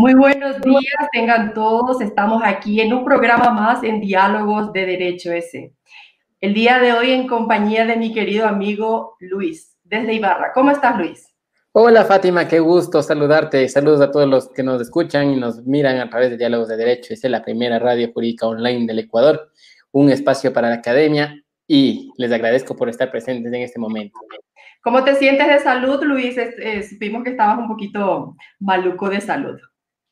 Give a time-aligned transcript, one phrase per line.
[0.00, 2.00] Muy buenos días, tengan todos.
[2.00, 5.74] Estamos aquí en un programa más en Diálogos de Derecho S.
[6.40, 10.52] El día de hoy en compañía de mi querido amigo Luis, desde Ibarra.
[10.54, 11.34] ¿Cómo estás, Luis?
[11.72, 13.68] Hola, Fátima, qué gusto saludarte.
[13.68, 16.76] Saludos a todos los que nos escuchan y nos miran a través de Diálogos de
[16.76, 17.12] Derecho.
[17.12, 19.50] Es la primera radio jurídica online del Ecuador,
[19.90, 24.16] un espacio para la academia y les agradezco por estar presentes en este momento.
[24.80, 26.36] ¿Cómo te sientes de salud, Luis?
[26.88, 29.58] supimos que estabas un poquito maluco de salud.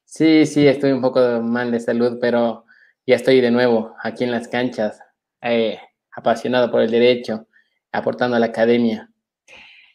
[0.06, 2.64] Sí, sí, estoy un poco mal de salud, pero
[3.04, 5.00] ya estoy de nuevo aquí en las canchas,
[5.42, 5.78] eh,
[6.12, 7.48] apasionado por el derecho,
[7.90, 9.10] aportando a la academia.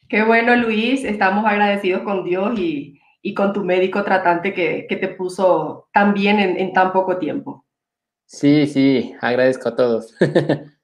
[0.09, 1.05] Qué bueno, Luis.
[1.05, 2.99] Estamos agradecidos con Dios y,
[3.33, 7.65] con tu médico tratante que, te puso tan bien en, tan poco tiempo.
[8.25, 10.13] Sí, sí, agradezco a todos.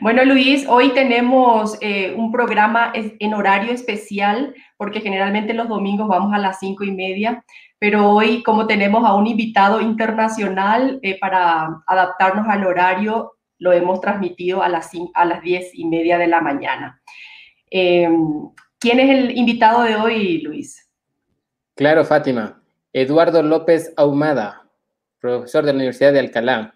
[0.00, 6.34] Bueno, Luis, hoy tenemos eh, un programa en horario especial porque generalmente los domingos vamos
[6.34, 7.44] a las cinco y media,
[7.84, 14.00] pero hoy como tenemos a un invitado internacional eh, para adaptarnos al horario, lo hemos
[14.00, 17.02] transmitido a las, a las diez y media de la mañana.
[17.70, 18.08] Eh,
[18.80, 20.90] ¿Quién es el invitado de hoy, Luis?
[21.74, 22.62] Claro, Fátima.
[22.90, 24.62] Eduardo López Ahumada,
[25.20, 26.74] profesor de la Universidad de Alcalá.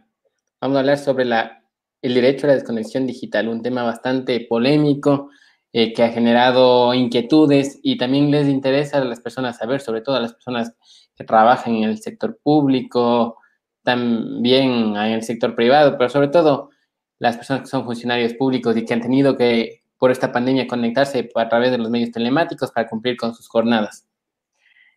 [0.60, 1.64] Vamos a hablar sobre la,
[2.02, 5.30] el derecho a la desconexión digital, un tema bastante polémico,
[5.72, 10.16] eh, que ha generado inquietudes y también les interesa a las personas saber, sobre todo
[10.16, 10.74] a las personas
[11.16, 13.36] que trabajan en el sector público,
[13.82, 16.70] también en el sector privado, pero sobre todo
[17.18, 21.28] las personas que son funcionarios públicos y que han tenido que, por esta pandemia, conectarse
[21.34, 24.06] a través de los medios telemáticos para cumplir con sus jornadas.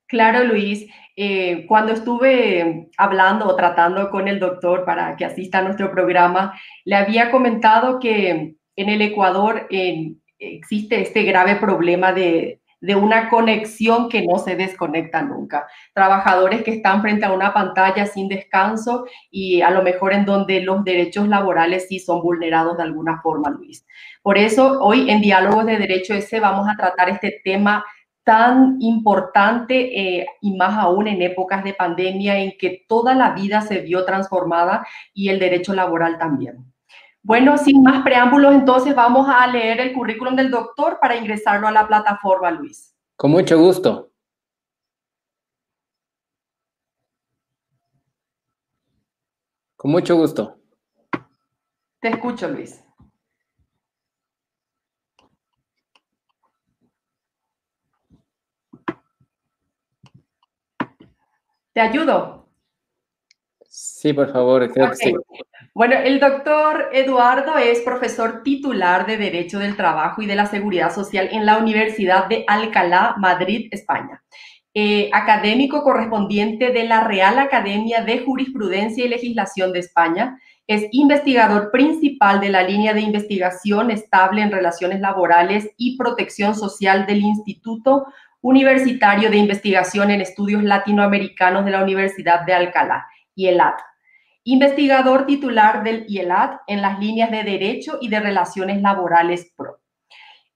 [0.08, 0.88] Claro, Luis.
[1.16, 6.54] Eh, cuando estuve hablando o tratando con el doctor para que asista a nuestro programa,
[6.86, 12.60] le había comentado que en el Ecuador, en existe este grave problema de,
[12.96, 15.68] una conexión que no se desconecta nunca.
[15.94, 20.62] Trabajadores que están frente a una pantalla sin descanso y a lo mejor en donde
[20.62, 23.86] los derechos laborales sí son vulnerados de alguna forma, Luis.
[24.24, 27.86] Por eso hoy en Diálogos de Derecho ese vamos a tratar este tema
[28.24, 33.62] tan importante eh, y más aún en épocas de pandemia en que toda la vida
[33.62, 36.71] se vio transformada y el derecho laboral también.
[37.24, 41.72] Bueno, sin más preámbulos, entonces vamos a leer el currículum del doctor para ingresarlo a
[41.72, 42.96] la plataforma, Luis.
[43.16, 44.12] Con mucho gusto.
[49.76, 50.58] Con mucho gusto.
[52.00, 52.84] Te escucho, Luis.
[61.74, 62.41] ¿Te ayudo?
[63.74, 65.14] Sí, por favor, creo que sí.
[65.74, 70.94] Bueno, el doctor Eduardo es profesor titular de Derecho del Trabajo y de la Seguridad
[70.94, 74.22] Social en la Universidad de Alcalá, Madrid, España.
[74.74, 80.38] Eh, académico correspondiente de la Real Academia de Jurisprudencia y Legislación de España.
[80.68, 87.06] Es investigador principal de la línea de investigación estable en relaciones laborales y protección social
[87.06, 88.08] del Instituto
[88.42, 93.80] Universitario de Investigación en Estudios Latinoamericanos de la Universidad de Alcalá, IELAT
[94.44, 99.80] investigador titular del IELAT en las líneas de Derecho y de Relaciones Laborales PRO.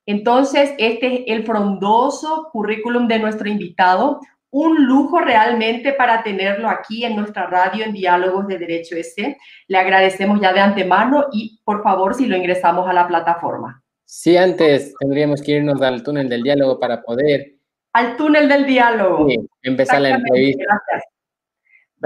[0.07, 4.19] Entonces, este es el frondoso currículum de nuestro invitado,
[4.51, 9.37] un lujo realmente para tenerlo aquí en nuestra radio en Diálogos de Derecho S.
[9.67, 13.83] Le agradecemos ya de antemano y por favor si lo ingresamos a la plataforma.
[14.05, 17.55] Sí, antes tendríamos que irnos al túnel del diálogo para poder...
[17.93, 19.27] Al túnel del diálogo.
[19.27, 20.63] Sí, empezar la entrevista.
[20.63, 21.14] Gracias.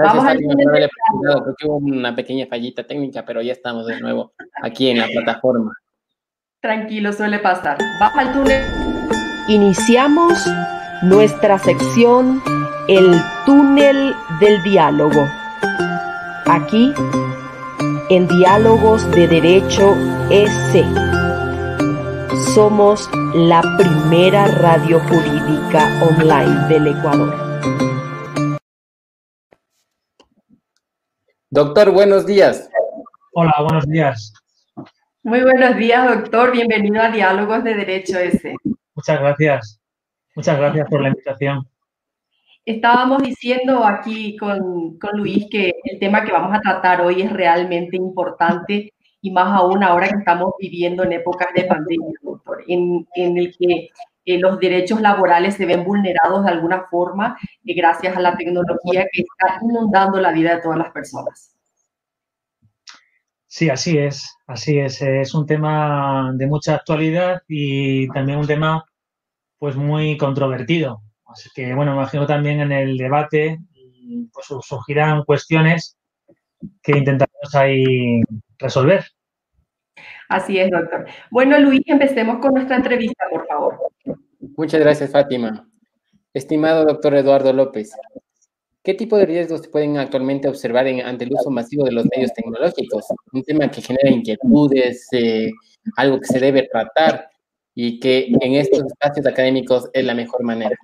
[0.02, 1.42] Vamos al túnel del diálogo.
[1.44, 4.32] Creo que hubo una pequeña fallita técnica, pero ya estamos de nuevo
[4.62, 5.72] aquí en la plataforma.
[6.60, 7.78] Tranquilo, suele pasar.
[7.98, 8.62] Vamos al túnel.
[9.48, 10.46] Iniciamos
[11.02, 12.42] nuestra sección
[12.88, 13.14] El
[13.46, 15.26] túnel del diálogo.
[16.46, 16.92] Aquí,
[18.10, 19.94] en Diálogos de Derecho
[20.30, 20.84] S.
[22.54, 27.89] Somos la primera radio jurídica online del Ecuador.
[31.52, 32.70] Doctor, buenos días.
[33.32, 34.32] Hola, buenos días.
[35.24, 36.52] Muy buenos días, doctor.
[36.52, 38.54] Bienvenido a Diálogos de Derecho S.
[38.94, 39.80] Muchas gracias.
[40.36, 41.68] Muchas gracias por la invitación.
[42.64, 47.32] Estábamos diciendo aquí con, con, Luis que el tema que vamos a tratar hoy es
[47.32, 53.08] realmente importante y más aún ahora que estamos viviendo en épocas de pandemia, doctor, en,
[53.16, 53.88] en el que
[54.34, 59.06] eh, los derechos laborales se ven vulnerados de alguna forma eh, gracias a la tecnología
[59.12, 61.56] que está inundando la vida de todas las personas.
[63.46, 65.02] Sí, así es, así es.
[65.02, 68.84] Es un tema de mucha actualidad y también un tema
[69.58, 71.02] pues muy controvertido.
[71.26, 73.58] Así que, bueno, imagino también en el debate
[74.32, 75.96] pues, surgirán cuestiones
[76.82, 78.20] que intentaremos ahí
[78.58, 79.04] resolver.
[80.30, 81.06] Así es, doctor.
[81.32, 83.78] Bueno, Luis, empecemos con nuestra entrevista, por favor.
[84.56, 85.68] Muchas gracias, Fátima.
[86.32, 87.90] Estimado doctor Eduardo López,
[88.84, 92.32] ¿qué tipo de riesgos se pueden actualmente observar ante el uso masivo de los medios
[92.32, 93.06] tecnológicos?
[93.32, 95.50] Un tema que genera inquietudes, eh,
[95.96, 97.28] algo que se debe tratar
[97.74, 100.76] y que en estos espacios académicos es la mejor manera?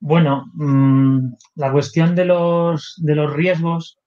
[0.00, 3.98] Bueno, mm, la cuestión de los, de los riesgos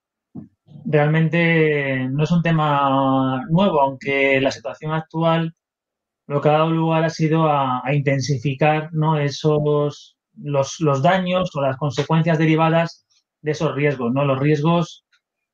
[0.86, 5.54] realmente no es un tema nuevo, aunque la situación actual
[6.28, 9.18] lo que ha dado lugar ha sido a, intensificar ¿no?
[9.20, 13.06] esos, los, los, daños o las consecuencias derivadas
[13.42, 14.14] de esos riesgos.
[14.14, 14.24] ¿no?
[14.26, 15.06] Los riesgos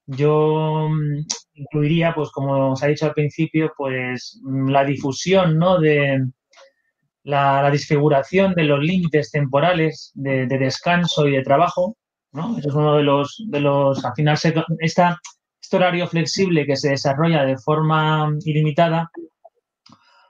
[0.08, 1.26] yo mm,
[1.56, 5.80] incluiría, pues como os ha dicho al principio, pues mm, la difusión, ¿no?
[5.80, 6.26] De
[7.24, 11.98] la, disfiguración de los límites temporales de, descanso y de trabajo,
[12.36, 12.58] ¿no?
[12.58, 14.38] Eso es uno de los, de los, al final,
[14.80, 15.20] esta,
[15.62, 19.10] este horario flexible que se desarrolla de forma ilimitada,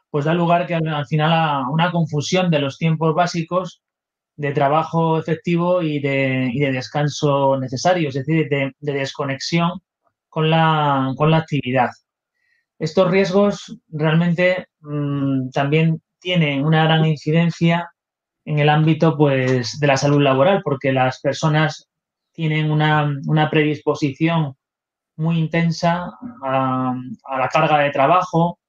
[0.10, 3.82] pues da lugar que al, final a una confusión de los tiempos básicos
[4.38, 9.82] de trabajo efectivo y de, y de descanso necesario, es decir, de, desconexión
[10.30, 11.90] con la, con la, actividad.
[12.78, 17.90] Estos riesgos realmente mm, también tienen una gran incidencia
[18.46, 21.90] en el ámbito pues, de la salud laboral, porque las personas
[22.36, 24.56] tienen una, una predisposición
[25.18, 26.12] muy intensa
[26.44, 26.94] a,
[27.40, 28.60] la carga de trabajo,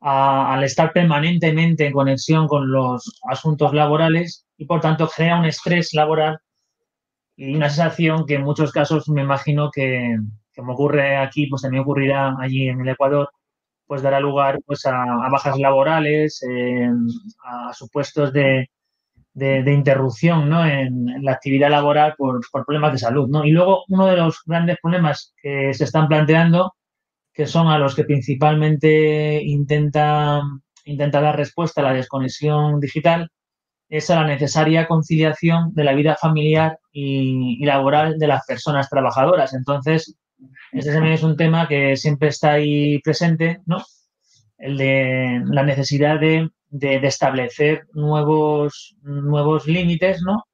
[0.00, 5.94] al estar permanentemente en conexión con los asuntos laborales y por tanto crea un estrés
[5.94, 6.38] laboral
[7.36, 10.16] y una sensación que en muchos casos me imagino que,
[10.52, 13.30] que me ocurre aquí, pues también ocurrirá allí en el Ecuador,
[13.86, 16.42] pues dará lugar pues a, bajas laborales,
[17.44, 18.68] a supuestos de,
[19.34, 20.64] de, interrupción ¿no?
[20.66, 23.28] en, la actividad laboral por, problemas de salud.
[23.28, 23.44] ¿no?
[23.44, 26.72] Y luego uno de los grandes problemas que se están planteando
[27.32, 30.42] que son a los que principalmente intenta,
[30.84, 33.30] intenta dar respuesta a la desconexión digital,
[33.88, 39.54] es a la necesaria conciliación de la vida familiar y, laboral de las personas trabajadoras.
[39.54, 40.16] Entonces,
[40.72, 43.82] este es un tema que siempre está ahí presente, ¿no?
[44.58, 46.48] El de la necesidad de,
[46.80, 50.44] establecer nuevos, nuevos límites, ¿no?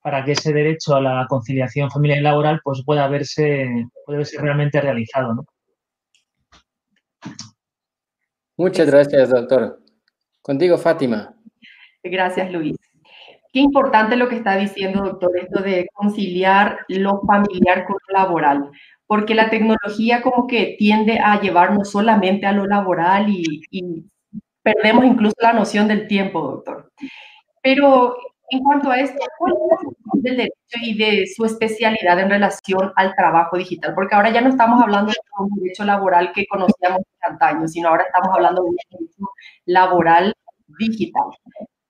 [0.00, 3.66] Para que ese derecho a la conciliación familiar y laboral pues pueda verse,
[4.04, 5.44] pueda verse realmente realizado, ¿no?
[8.56, 9.80] Muchas gracias, doctor.
[10.42, 11.34] Contigo, Fátima.
[12.02, 12.76] Gracias, Luis.
[13.52, 18.70] Qué importante lo que está diciendo, doctor, esto de conciliar lo familiar con lo laboral,
[19.06, 24.04] porque la tecnología como que tiende a llevarnos solamente a lo laboral y, y
[24.64, 26.90] perdemos incluso la noción del tiempo, doctor.
[27.62, 28.16] Pero
[28.48, 32.30] en cuanto a esto, ¿cuál es la función del derecho y de su especialidad en
[32.30, 33.94] relación al trabajo digital?
[33.94, 37.88] Porque ahora ya no estamos hablando de un derecho laboral que conocíamos hace años, sino
[37.88, 39.28] ahora estamos hablando de un derecho
[39.66, 40.34] laboral
[40.78, 41.24] digital.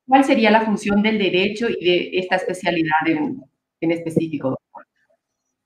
[0.07, 3.43] ¿Cuál sería la función del derecho y de esta especialidad en,
[3.81, 4.59] en específico,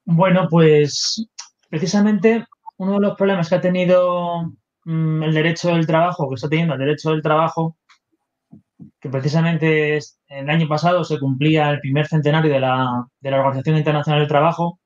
[0.04, 1.26] Bueno, pues
[1.70, 2.44] precisamente
[2.76, 4.52] uno de los problemas que ha tenido
[4.88, 7.76] mm, el derecho del trabajo, que está teniendo el derecho del trabajo,
[9.00, 13.76] que precisamente el año pasado se cumplía el primer centenario de la, de la Organización
[13.76, 14.80] Internacional del Trabajo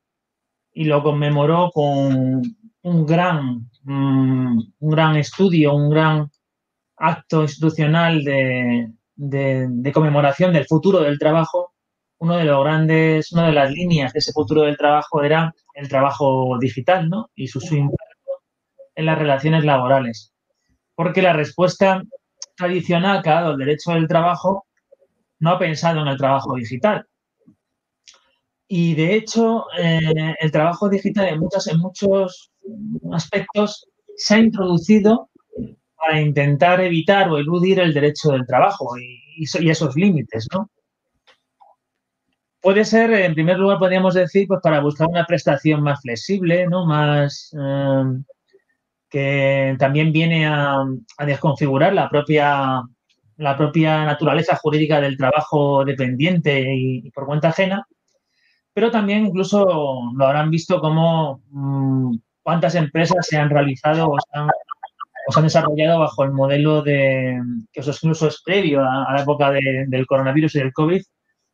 [0.73, 2.42] y lo conmemoró con
[2.82, 6.30] un gran, mm, un gran estudio, un gran
[6.97, 11.75] acto institucional de, de, conmemoración del futuro del trabajo.
[12.18, 15.88] Uno de los grandes, una de las líneas de ese futuro del trabajo era el
[15.88, 17.30] trabajo digital, ¿no?
[17.35, 17.76] Y su, su
[18.94, 20.32] en las relaciones laborales.
[20.94, 22.02] Porque la respuesta
[22.56, 24.66] tradicional que ha dado el derecho del trabajo
[25.40, 27.06] no ha pensado en el trabajo digital.
[28.68, 32.52] Y de hecho, eh, el trabajo digital en, muchas, en muchos
[33.12, 35.28] aspectos se ha introducido
[35.96, 40.70] para intentar evitar o eludir el derecho del trabajo y, esos límites, ¿no?
[42.61, 46.87] Puede ser, en primer lugar, podríamos decir, pues para buscar una prestación más flexible, ¿no?
[46.87, 48.04] Más eh,
[49.12, 50.85] que también viene a,
[51.26, 52.83] desconfigurar la propia,
[53.37, 57.87] la propia naturaleza jurídica del trabajo dependiente y por cuenta ajena
[58.75, 64.38] pero también incluso lo habrán visto como mm, cuántas empresas se han realizado o se
[64.38, 67.40] han, desarrollado bajo el modelo de,
[67.73, 71.02] que incluso es previo a, la época del coronavirus y del COVID,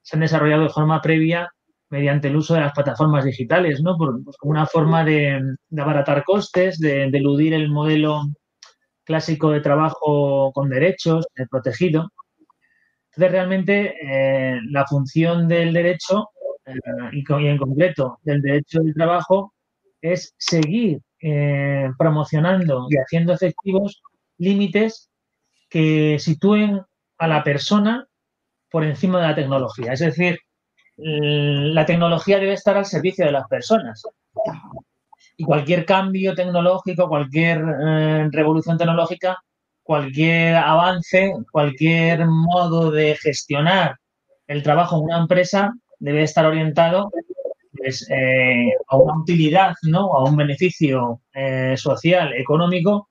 [0.02, 1.50] se han desarrollado de forma previa
[1.90, 3.96] mediante el uso de las plataformas digitales, ¿no?
[3.96, 5.40] Por, pues, como una forma de,
[5.76, 8.22] abaratar costes, de, eludir el modelo
[9.04, 12.10] clásico de trabajo con derechos, protegido.
[13.10, 16.28] Entonces, realmente, eh, la función del derecho
[16.66, 16.74] eh,
[17.12, 19.54] y, en concreto del derecho del trabajo
[20.00, 24.02] es seguir eh, promocionando y haciendo efectivos
[24.36, 25.10] límites
[25.68, 26.82] que sitúen
[27.18, 28.06] a la persona
[28.70, 29.92] por encima de la tecnología.
[29.92, 30.38] Es decir,
[30.98, 34.02] la tecnología debe estar al servicio de las personas.
[35.36, 39.38] Y cualquier cambio tecnológico, cualquier eh, revolución tecnológica,
[39.82, 43.96] cualquier avance, cualquier modo de gestionar
[44.48, 47.10] el trabajo en una empresa debe estar orientado
[47.76, 50.12] pues, eh, a una utilidad, ¿no?
[50.14, 53.08] a un beneficio eh, social, económico,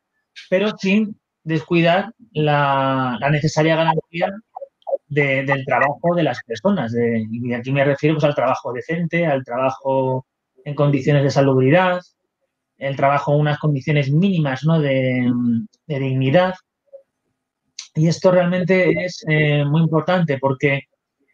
[0.50, 4.32] pero sin descuidar la, necesaria garantía
[5.08, 6.94] del trabajo de las personas.
[6.96, 10.26] y aquí me refiero pues, al trabajo decente, al trabajo
[10.66, 12.02] en condiciones de salubridad,
[12.78, 14.80] el trabajo en unas condiciones mínimas ¿no?
[14.80, 15.32] de,
[15.88, 16.54] dignidad.
[17.96, 20.82] Y esto realmente es eh, muy importante porque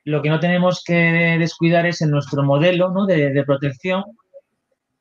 [0.06, 4.04] lo que no tenemos que descuidar es en nuestro modelo de, protección,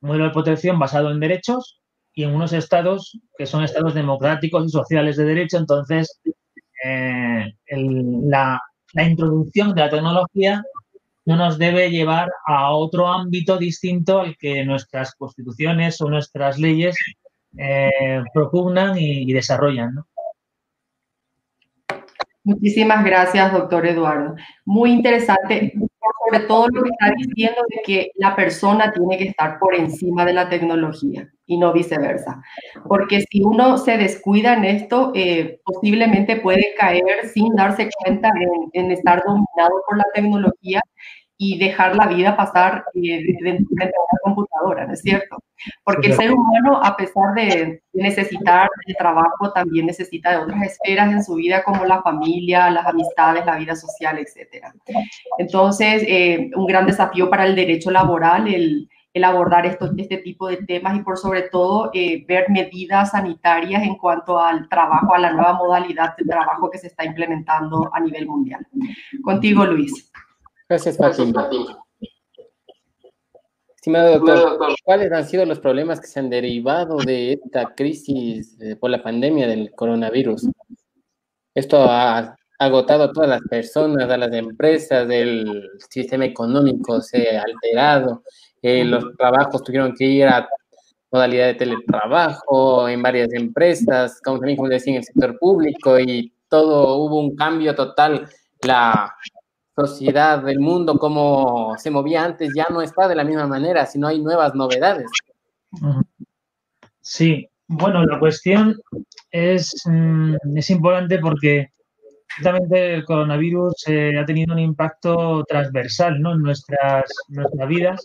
[0.00, 1.80] modelo de protección basado en derechos
[2.14, 5.58] y en unos estados que son estados democráticos y sociales de derecho.
[5.58, 6.20] Entonces,
[6.84, 8.60] eh, la,
[8.94, 10.62] introducción de la tecnología
[11.24, 16.96] no nos debe llevar a otro ámbito distinto al que nuestras constituciones o nuestras leyes
[17.56, 19.94] eh, propugnan y, y desarrollan.
[19.94, 20.06] ¿no?
[22.44, 24.34] Muchísimas gracias, doctor Eduardo.
[24.64, 25.74] Muy interesante,
[26.24, 30.24] sobre todo lo que está diciendo de que la persona tiene que estar por encima
[30.24, 32.42] de la tecnología y no viceversa.
[32.88, 38.84] Porque si uno se descuida en esto, eh, posiblemente puede caer sin darse cuenta en,
[38.84, 40.80] en estar dominado por la tecnología
[41.42, 45.42] y dejar la vida pasar eh, dentro de una computadora, ¿no es cierto?
[45.82, 51.12] Porque el ser humano, a pesar de necesitar el trabajo, también necesita de otras esferas
[51.12, 54.66] en su vida, como la familia, las amistades, la vida social, etc.
[55.38, 60.46] Entonces, eh, un gran desafío para el derecho laboral, el, el abordar esto, este tipo
[60.46, 65.18] de temas y por sobre todo eh, ver medidas sanitarias en cuanto al trabajo, a
[65.18, 68.64] la nueva modalidad de trabajo que se está implementando a nivel mundial.
[69.24, 70.12] Contigo, Luis.
[70.72, 71.50] Gracias, Fátima.
[73.76, 78.74] Estimado doctor, ¿cuáles han sido los problemas que se han derivado de esta crisis eh,
[78.76, 80.48] por la pandemia del coronavirus?
[81.54, 87.42] Esto ha agotado a todas las personas, a las empresas, el sistema económico se ha
[87.42, 88.22] alterado,
[88.62, 90.48] eh, los trabajos tuvieron que ir a
[91.10, 96.32] modalidad de teletrabajo en varias empresas, como también, como decía, en el sector público y
[96.48, 98.26] todo, hubo un cambio total.
[98.62, 99.12] La,
[99.74, 104.08] sociedad, del mundo, como se movía antes, ya no está de la misma manera, sino
[104.08, 105.10] hay nuevas novedades.
[107.00, 108.78] Sí, bueno, la cuestión
[109.30, 111.72] es, mm, es importante porque
[112.36, 116.32] justamente el coronavirus eh, ha tenido un impacto transversal ¿no?
[116.32, 118.04] en nuestras, nuestras vidas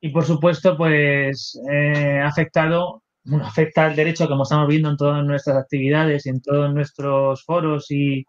[0.00, 3.02] y por supuesto pues eh, ha afectado,
[3.42, 7.90] afecta al derecho como estamos viendo en todas nuestras actividades y en todos nuestros foros
[7.90, 8.24] y,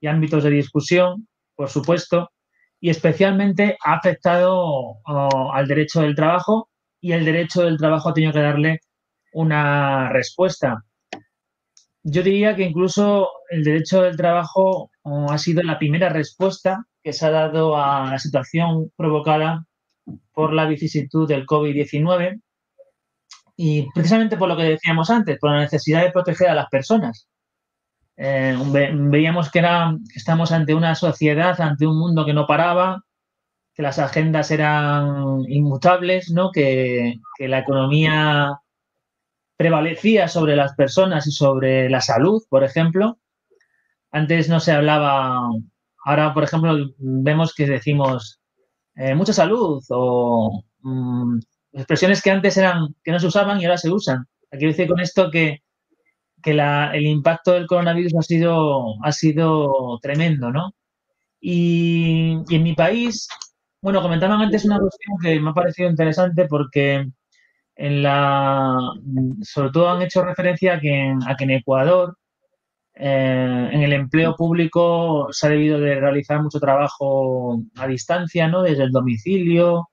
[0.00, 1.26] y ámbitos de discusión
[1.58, 2.30] por supuesto,
[2.80, 8.32] y especialmente ha afectado al derecho del trabajo y el derecho del trabajo ha tenido
[8.32, 8.80] que darle
[9.32, 10.84] una respuesta.
[12.04, 17.26] Yo diría que incluso el derecho del trabajo ha sido la primera respuesta que se
[17.26, 19.66] ha dado a la situación provocada
[20.32, 22.40] por la vicisitud del COVID-19
[23.56, 27.27] y precisamente por lo que decíamos antes, por la necesidad de proteger a las personas.
[28.20, 28.58] Eh,
[28.92, 33.04] veíamos que, era, estamos ante una sociedad, ante un mundo que no paraba,
[33.74, 36.50] que las agendas eran inmutables, ¿no?
[36.50, 38.58] que, que la economía
[39.56, 43.18] prevalecía sobre las personas y sobre la salud, por ejemplo.
[44.10, 45.50] Antes no se hablaba,
[46.04, 48.40] ahora, por ejemplo, vemos que decimos
[48.96, 51.38] eh, mucha salud o mm,
[51.72, 54.26] expresiones que antes eran que no se usaban y ahora se usan.
[54.50, 55.62] Quiero decir con esto que,
[56.44, 60.72] el impacto del coronavirus ha sido, ha sido tremendo, ¿no?
[61.40, 63.28] Y, en mi país,
[63.82, 67.06] bueno, comentaban antes una cuestión que me ha parecido interesante porque
[67.76, 68.76] en la,
[69.42, 72.16] sobre todo han hecho referencia a que en, que Ecuador,
[72.94, 78.62] eh, en el empleo público se ha debido de realizar mucho trabajo a distancia, ¿no?
[78.62, 79.90] Desde el domicilio.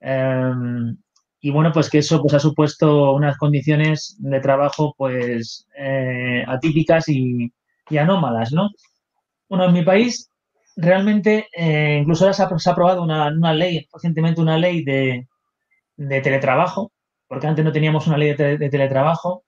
[0.00, 0.96] Em,
[1.40, 7.08] y bueno, pues que eso pues ha supuesto unas condiciones de trabajo pues eh, atípicas
[7.08, 7.52] y,
[7.98, 8.68] anómalas, ¿no?
[9.48, 10.30] Bueno, en mi país
[10.76, 15.26] realmente eh, incluso ahora se ha, aprobado una, ley, recientemente una ley de,
[15.96, 16.92] de teletrabajo,
[17.28, 19.44] porque antes no teníamos una ley de, teletrabajo.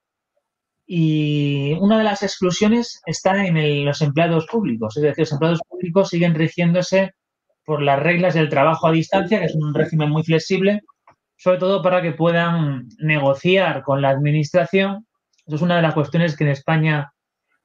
[0.87, 6.09] Y una de las exclusiones está en los empleados públicos, es decir, los empleados públicos
[6.09, 7.13] siguen rigiéndose
[7.65, 10.83] por las reglas del trabajo a distancia, que es un régimen muy flexible,
[11.41, 15.07] sobre todo para que puedan negociar con la administración.
[15.47, 17.13] Eso es una de las cuestiones que en España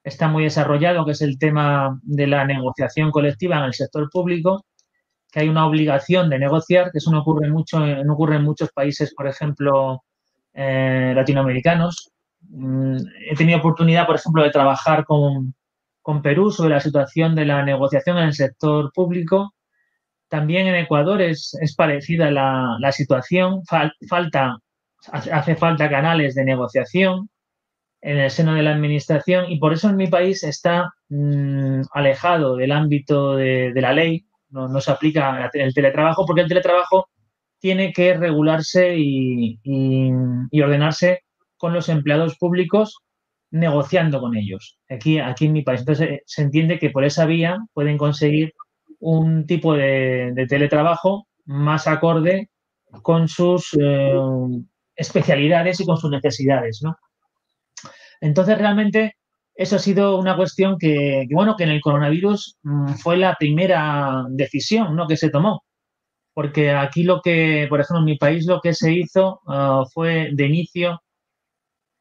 [0.02, 4.64] está muy desarrollado, que es el tema de la negociación colectiva en el sector público
[5.36, 8.70] que hay una obligación de negociar, que eso no ocurre mucho, no ocurre en muchos
[8.72, 10.02] países, por ejemplo,
[10.54, 12.10] eh, latinoamericanos.
[12.40, 12.96] Mm,
[13.30, 15.54] he tenido oportunidad, por ejemplo, de trabajar con,
[16.22, 19.52] Perú sobre la situación de la negociación en el sector público.
[20.28, 23.62] También en Ecuador es, parecida la, situación.
[24.08, 24.58] falta,
[25.12, 27.28] hace falta canales de negociación
[28.00, 32.56] en el seno de la administración y por eso en mi país está mm, alejado
[32.56, 37.08] del ámbito de, la ley no, se aplica el teletrabajo porque el teletrabajo
[37.58, 39.58] tiene que regularse y,
[40.62, 41.22] ordenarse
[41.56, 42.98] con los empleados públicos
[43.50, 45.80] negociando con ellos, aquí, aquí en mi país.
[45.80, 48.52] Entonces, eh, se entiende que por esa vía pueden conseguir
[49.00, 52.50] un tipo de, teletrabajo más acorde
[53.02, 54.14] con sus eh,
[54.94, 56.96] especialidades y con sus necesidades, ¿no?
[58.20, 59.16] Entonces, realmente,
[59.54, 64.24] eso ha sido una cuestión que, bueno, que en el coronavirus mm, fue la primera
[64.30, 65.06] decisión ¿no?
[65.06, 65.64] que se tomó.
[66.34, 70.30] Porque aquí lo que, por ejemplo, en mi país lo que se hizo ah, fue
[70.32, 71.00] de inicio,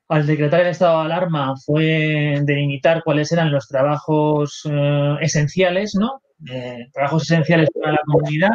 [0.09, 6.21] al decretar el estado de alarma, fue delimitar cuáles eran los trabajos eh, esenciales, ¿no?
[6.93, 8.51] Trabajos esenciales para la comunidad.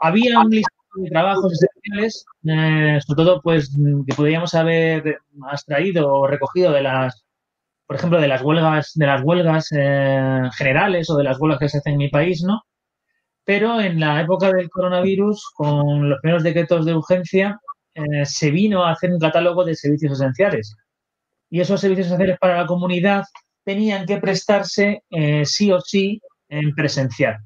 [0.00, 3.74] Había un listado de trabajos esenciales, eh, sobre todo pues
[4.06, 5.18] que podríamos haber
[5.52, 7.24] extraído o recogido de las,
[7.86, 11.68] por ejemplo, de las huelgas, de las huelgas eh, generales o de las huelgas que
[11.68, 12.62] se hacen en mi país, ¿no?
[13.44, 17.60] Pero en la época del coronavirus, con los primeros decretos de urgencia,
[17.94, 20.76] eh, se vino a hacer un catálogo de servicios esenciales.
[21.50, 23.24] Y esos servicios esenciales para la comunidad
[23.64, 25.02] tenían que prestarse
[25.44, 27.38] sí o sí en presencial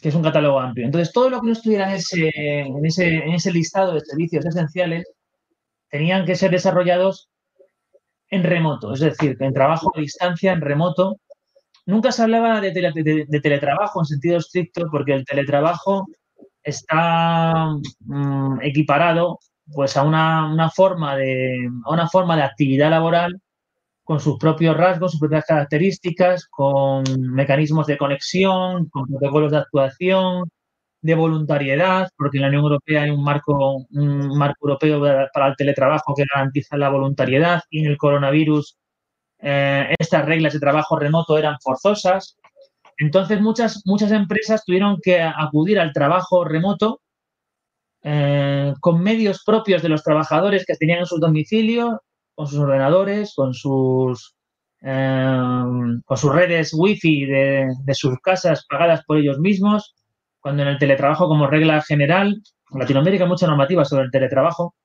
[0.00, 0.86] que es un catálogo amplio.
[0.86, 2.28] Entonces, todo lo que no estuviera en ese,
[2.60, 5.04] en ese, en ese listado de servicios esenciales
[5.90, 7.28] tenían que ser desarrollados
[8.28, 11.16] en remoto, es decir, en trabajo a distancia, en remoto.
[11.86, 12.72] Nunca se hablaba de,
[13.42, 16.06] teletrabajo en sentido estricto porque el teletrabajo
[16.62, 17.68] está
[18.00, 19.38] mm, equiparado
[19.72, 23.40] pues a una, una, forma de, a una forma de actividad laboral
[24.06, 27.02] con sus propios rasgos, sus propias características, con
[27.34, 30.48] mecanismos de conexión, con protocolos de actuación,
[31.02, 35.00] de voluntariedad, porque en la Unión Europea hay un marco, un marco europeo
[35.34, 38.78] para el teletrabajo que garantiza la voluntariedad y en el coronavirus
[39.40, 42.36] eh, estas reglas de trabajo remoto eran forzosas.
[42.98, 47.00] Entonces muchas, muchas empresas tuvieron que acudir al trabajo remoto
[48.04, 51.96] eh, con medios propios de los trabajadores que tenían en sus domicilios
[52.36, 54.36] con sus ordenadores, con sus,
[54.82, 59.96] em, con sus redes wifi de, de sus casas pagadas por ellos mismos,
[60.38, 64.76] cuando en el teletrabajo como regla general, en Latinoamérica hay mucha normativa sobre el teletrabajo,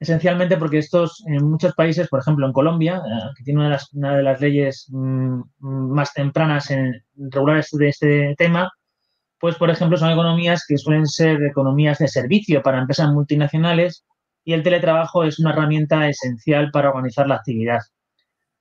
[0.00, 4.22] esencialmente porque estos, en muchos países, por ejemplo en Colombia, eh, que tiene una de
[4.22, 8.70] las, de leyes mm, más tempranas en regular este, este tema,
[9.38, 14.04] pues por ejemplo son economías que suelen ser economías de servicio para empresas multinacionales
[14.46, 17.80] y el teletrabajo es una herramienta esencial para organizar la actividad.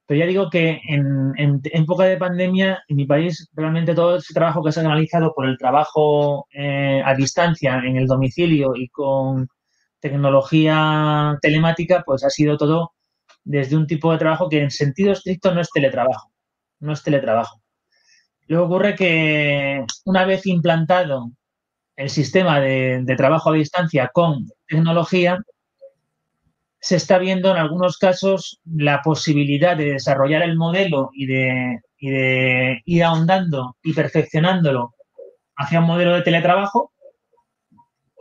[0.08, 4.64] Pero ya digo que en, época de pandemia, en mi país, realmente todo ese trabajo
[4.64, 9.48] que se ha analizado por el trabajo eh, a distancia en el domicilio y con
[10.00, 12.94] tecnología telemática, pues ha sido todo
[13.44, 16.32] desde un tipo de trabajo que en sentido estricto no es teletrabajo,
[16.80, 17.62] no es teletrabajo.
[18.48, 21.32] Luego ocurre que una vez implantado
[21.96, 25.40] el sistema de trabajo a distancia con tecnología,
[26.86, 31.82] se está viendo en algunos casos la posibilidad de desarrollar el modelo y de,
[32.86, 34.94] ir ahondando y perfeccionándolo
[35.56, 36.92] hacia un modelo de teletrabajo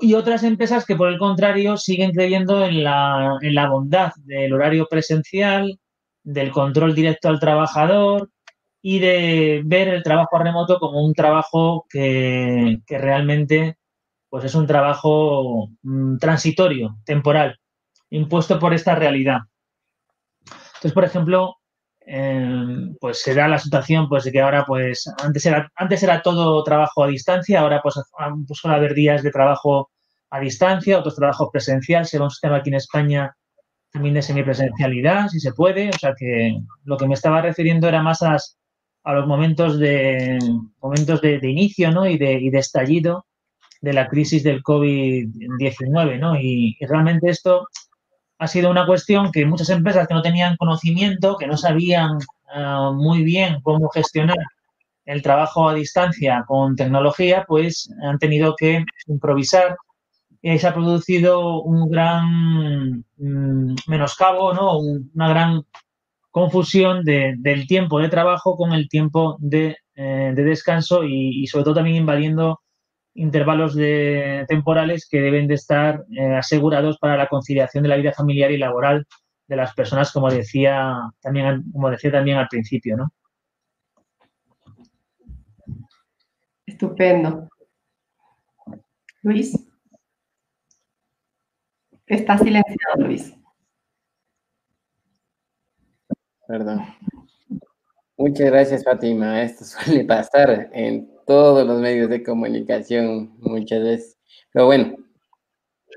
[0.00, 5.78] y otras empresas que por el contrario siguen creyendo en la, bondad del horario presencial,
[6.22, 8.30] del control directo al trabajador
[8.80, 13.76] y de ver el trabajo remoto como un trabajo que, que realmente
[14.30, 17.58] pues es un trabajo mm, transitorio, temporal
[18.10, 19.40] impuesto por esta realidad.
[20.74, 21.56] Entonces, por ejemplo,
[22.06, 26.20] eh, pues se da la situación pues de que ahora pues antes era antes era
[26.20, 27.94] todo trabajo a distancia ahora pues,
[28.46, 29.90] pues suele haber días de trabajo
[30.28, 33.34] a distancia otros trabajos presencial se va un sistema aquí en España
[33.90, 38.02] también de semipresencialidad si se puede o sea que lo que me estaba refiriendo era
[38.02, 38.36] más a,
[39.14, 40.38] los momentos de
[40.82, 42.06] momentos de, inicio ¿no?
[42.06, 43.24] y, de, y de estallido
[43.80, 46.38] de la crisis del COVID-19 ¿no?
[46.38, 47.66] y realmente esto
[48.44, 52.18] ha sido una cuestión que muchas empresas que no tenían conocimiento, que no sabían
[52.54, 54.36] eh, muy bien cómo gestionar
[55.06, 59.76] el trabajo a distancia con tecnología, pues han tenido que improvisar
[60.42, 64.78] y se ha producido un gran mm, menoscabo, ¿no?
[64.78, 65.62] una gran
[66.30, 71.96] confusión del tiempo de trabajo con el tiempo de, eh, descanso y, sobre todo también
[71.96, 72.60] invadiendo
[73.14, 78.12] intervalos de, temporales que deben de estar eh, asegurados para la conciliación de la vida
[78.12, 79.06] familiar y laboral
[79.46, 83.12] de las personas, como decía también, como decía también al principio, ¿no?
[86.66, 87.48] Estupendo.
[89.22, 89.54] Luis.
[92.06, 93.34] Está silenciado, Luis.
[96.46, 96.84] Perdón.
[98.16, 99.42] Muchas gracias, Fátima.
[99.42, 104.18] Esto suele pasar en todos los medios de comunicación muchas veces.
[104.52, 104.96] Pero bueno,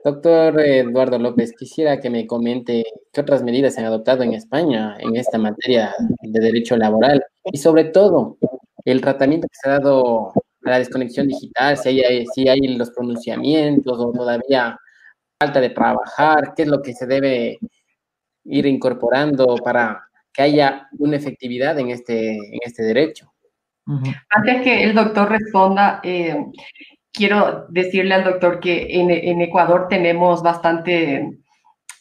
[0.03, 4.97] doctor Eduardo López, quisiera que me comente qué otras medidas se han adoptado en España
[4.99, 8.37] en esta materia de derecho laboral y sobre todo
[8.85, 10.31] el tratamiento que se ha dado
[10.65, 14.77] a la desconexión digital, si hay, si hay los pronunciamientos o todavía
[15.39, 17.59] falta de trabajar, qué es lo que se debe
[18.45, 23.33] ir incorporando para que haya una efectividad en este, en este derecho.
[24.29, 26.35] Antes que el doctor responda, eh,
[27.13, 31.39] quiero decirle al doctor que en, Ecuador tenemos bastante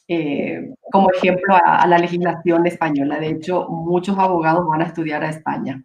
[0.08, 3.18] eh, como ejemplo a, la legislación española.
[3.18, 5.82] De hecho, muchos abogados van a estudiar a España.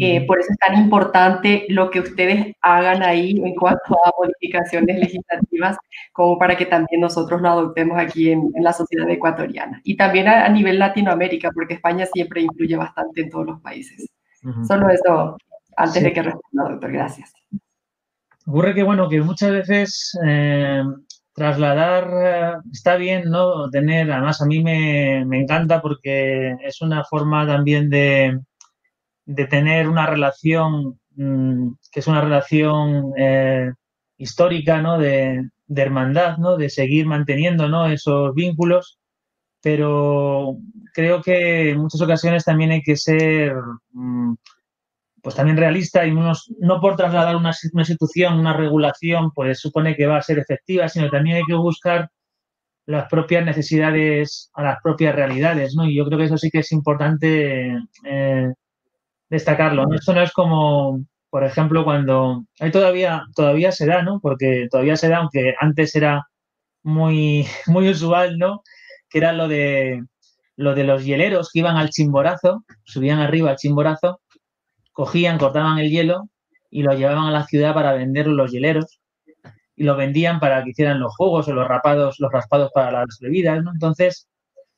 [0.00, 4.96] Eh, por eso es tan importante lo que ustedes hagan ahí en cuanto a modificaciones
[4.96, 5.76] legislativas,
[6.12, 9.80] como para que también nosotros lo adoptemos aquí en, la sociedad ecuatoriana.
[9.82, 14.08] Y también a, nivel Latinoamérica, porque España siempre influye bastante en todos los países.
[14.66, 15.36] Solo eso,
[15.76, 17.32] antes de que responda, doctor, gracias.
[18.46, 20.82] Ocurre que, bueno, que muchas veces eh,
[21.34, 23.68] trasladar eh, está bien, ¿no?
[23.70, 28.40] Tener, además a mí me, encanta porque es una forma también de,
[29.26, 33.72] de tener una relación mm, que es una relación eh,
[34.16, 34.98] histórica, ¿no?
[34.98, 36.56] De, de, hermandad, ¿no?
[36.56, 37.86] De seguir manteniendo, ¿no?
[37.86, 38.98] Esos vínculos
[39.62, 40.56] pero
[40.94, 43.54] creo que en muchas ocasiones también hay que ser
[43.92, 44.34] mm,
[45.22, 50.18] pues también realista y no por trasladar una, institución, una regulación, pues supone que va
[50.18, 52.10] a ser efectiva, sino también hay que buscar
[52.86, 55.84] las propias necesidades a las propias realidades, ¿no?
[55.84, 58.52] Y yo creo que eso sí que es importante eh,
[59.28, 59.94] destacarlo, ¿no?
[59.96, 64.20] Esto no es como, por ejemplo, cuando hay todavía, todavía se da, ¿no?
[64.20, 66.26] Porque todavía se da, aunque antes era
[66.82, 68.62] muy, muy usual, ¿no?
[69.10, 70.04] Que era lo de,
[70.56, 74.20] lo de los hieleros que iban al chimborazo, subían arriba al chimborazo,
[74.92, 76.28] cogían, cortaban el hielo
[76.70, 79.00] y lo llevaban a la ciudad para vender los hieleros
[79.76, 83.18] y lo vendían para que hicieran los jugos o los rapados, los raspados para las
[83.20, 83.70] bebidas, ¿no?
[83.72, 84.28] Entonces,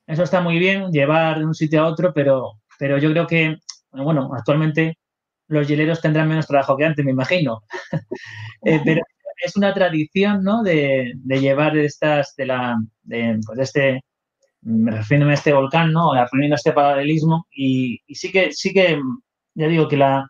[0.06, 3.56] eso está muy bien, llevar de un sitio a otro, pero, pero yo creo que,
[3.92, 4.98] bueno, actualmente
[5.48, 7.62] los hieleros tendrán menos trabajo que antes, me imagino.
[8.62, 9.00] Eh, pero
[9.42, 10.62] es una tradición, ¿no?
[10.62, 14.02] De, de llevar estas, de la, de, pues este,
[14.62, 16.12] me refiero a este volcán, ¿no?
[16.14, 19.00] Aprendiendo este paralelismo y, sí que, sí que,
[19.54, 20.28] ya digo que la,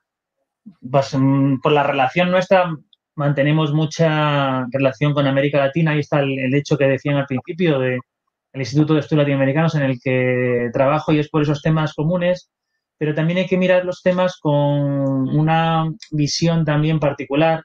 [0.91, 2.71] pues, mm, por la relación nuestra
[3.17, 5.93] mantenemos mucha relación con América Latina.
[5.93, 7.99] Ahí está el, hecho que decían al principio de,
[8.53, 12.51] el Instituto de Estudios Latinoamericanos en el que trabajo y es por esos temas comunes,
[12.99, 17.65] pero también hay que mirar los temas con una visión también particular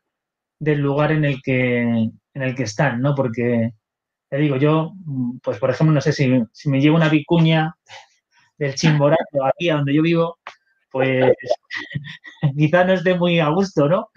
[0.60, 3.16] del lugar en el que, en el que están, ¿no?
[3.16, 3.72] Porque,
[4.36, 4.92] te digo, yo,
[5.42, 7.74] pues por ejemplo, no sé si, si me llevo una vicuña
[8.58, 10.40] del Chimborazo aquí a donde yo vivo,
[10.92, 11.32] pues
[12.58, 14.10] quizá no esté muy a gusto, ¿no?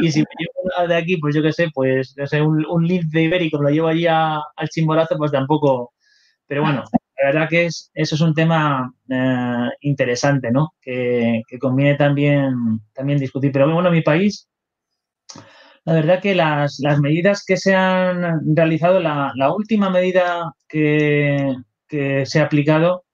[0.00, 2.88] Y si me llevo de aquí, pues yo qué sé, pues no sé, un, un
[2.88, 5.92] de ibérico, lo llevo allí al Chimborazo, pues tampoco.
[6.48, 6.82] Pero bueno,
[7.22, 10.74] la verdad que es, eso es un tema eh, interesante, ¿no?
[10.80, 13.52] Que, conviene también, también discutir.
[13.52, 14.48] Pero bueno, mi país,
[15.84, 21.54] la verdad que las, medidas que se han realizado, la, última medida que,
[21.88, 23.04] que se ha aplicado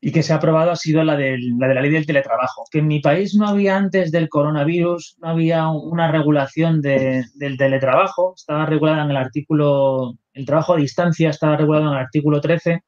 [0.00, 2.86] y que se ha aprobado ha sido la, de la ley del teletrabajo, que en
[2.86, 9.04] mi país no había antes del coronavirus, no había una regulación del teletrabajo, estaba regulada
[9.04, 12.82] en el artículo, el trabajo a distancia estaba regulado en el artículo 13.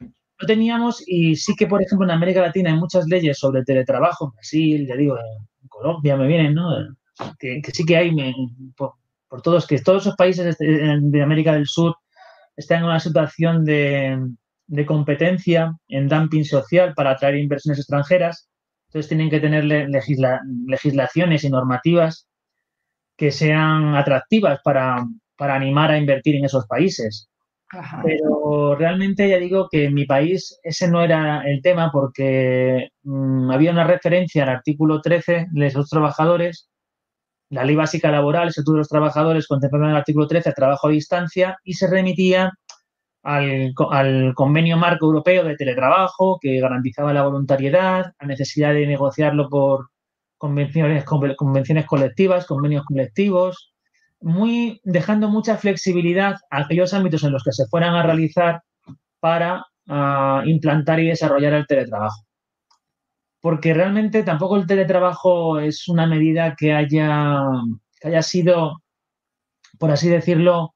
[0.00, 4.26] No teníamos, y sí que, por ejemplo, en América Latina hay muchas leyes sobre teletrabajo,
[4.26, 6.70] en Brasil, ya digo, en Colombia me vienen, ¿no?
[7.38, 8.10] Que, sí que hay,
[8.76, 11.96] por, todos, que todos esos países de América del Sur
[12.56, 14.18] están en una situación de,
[14.72, 18.48] de competencia en dumping social para atraer inversiones extranjeras.
[18.88, 22.26] Entonces tienen que tener legislaciones y normativas
[23.16, 25.06] que sean atractivas para,
[25.38, 27.28] animar a invertir en esos países.
[28.02, 33.50] Pero realmente ya digo que en mi país ese no era el tema porque mm,
[33.50, 36.70] había una referencia al artículo 13 de los trabajadores,
[37.52, 40.88] la ley básica laboral, el Estatuto de los Trabajadores contemplaba en el artículo 13 trabajo
[40.88, 42.50] a distancia y se remitía
[43.22, 43.74] al,
[44.34, 49.90] convenio marco europeo de teletrabajo que garantizaba la voluntariedad, la necesidad de negociarlo por
[50.38, 53.74] convenciones, convenciones colectivas, convenios colectivos,
[54.22, 58.62] muy dejando mucha flexibilidad a aquellos ámbitos en los que se fueran a realizar
[59.20, 62.24] para ah, implantar y desarrollar el teletrabajo.
[63.42, 67.42] Porque realmente tampoco el teletrabajo es una medida que haya,
[68.00, 68.82] que haya sido,
[69.78, 70.74] por así decirlo,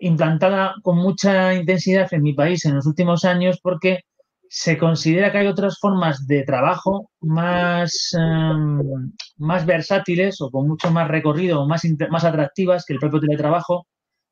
[0.00, 4.00] implantada con mucha intensidad en mi país en los últimos años porque
[4.48, 10.90] se considera que hay otras formas de trabajo más, em, más versátiles o con mucho
[10.90, 13.86] más recorrido o más, más atractivas que el propio teletrabajo,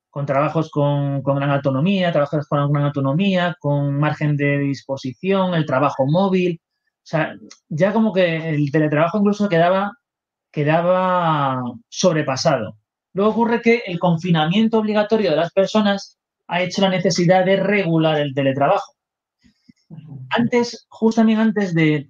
[0.09, 5.65] con trabajos con, con gran autonomía, trabajos con gran autonomía, con margen de disposición, el
[5.65, 6.59] trabajo móvil.
[7.07, 7.37] O sea,
[7.69, 9.93] ya como que el teletrabajo incluso quedaba,
[10.51, 12.77] quedaba sobrepasado.
[13.13, 16.17] Luego ocurre que el confinamiento obligatorio de las personas
[16.47, 18.91] ha hecho la necesidad de regular el teletrabajo.
[20.31, 22.09] Antes, justamente antes de,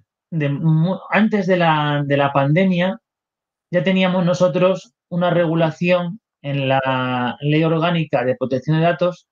[1.10, 3.00] antes de la, de la pandemia,
[3.70, 9.28] ya teníamos nosotros una regulación en la Ley Orgánica de Protección de Datos,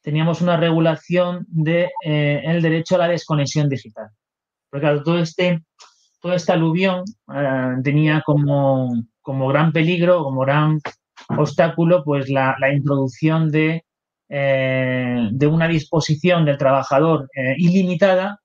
[0.00, 4.08] teníamos una regulación del de, eh, derecho a la desconexión digital.
[4.74, 5.62] Porque claro, todo este,
[6.20, 10.80] toda esta aluvión eh, tenía como, como gran peligro, como gran
[11.28, 13.84] obstáculo, pues la, introducción de,
[14.28, 18.40] eh, de, una disposición del trabajador eh, ilimitada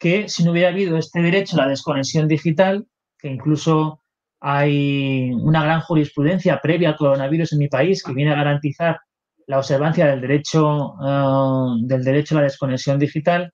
[0.00, 4.02] que si no hubiera habido este derecho a la desconexión digital, que incluso
[4.40, 8.98] hay una gran jurisprudencia previa al coronavirus en mi país que viene a garantizar
[9.46, 13.52] la observancia del derecho, eh, del derecho a la desconexión digital,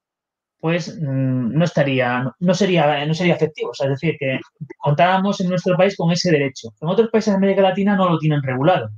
[0.64, 3.72] pues mm, no estaría, no sería, no sería efectivo.
[3.78, 4.40] es decir, que
[4.78, 6.70] contábamos en nuestro país con ese derecho.
[6.80, 8.88] En otros países de América Latina no lo tienen regulado.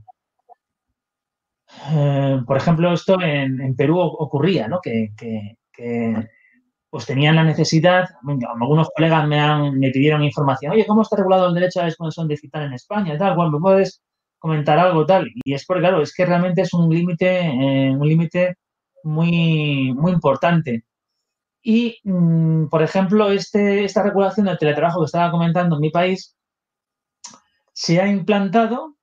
[1.90, 4.78] Eh, por ejemplo, esto en, Perú ocurría, ¿no?
[4.80, 5.10] Que,
[6.88, 8.04] pues tenían la necesidad,
[8.60, 11.86] algunos colegas me, han, me pidieron información, oye, ¿cómo está regulado el derecho a la
[11.86, 13.18] desconexión digital en España?
[13.18, 14.04] Tal, bueno, ¿me puedes
[14.38, 15.26] comentar algo tal?
[15.44, 18.54] Y es porque, claro, es que realmente es un límite, eh, un límite
[19.02, 20.84] muy, muy importante.
[21.68, 26.36] Y, mm, por ejemplo, este, esta regulación del teletrabajo que estaba comentando en mi país
[27.72, 28.96] se ha implantado,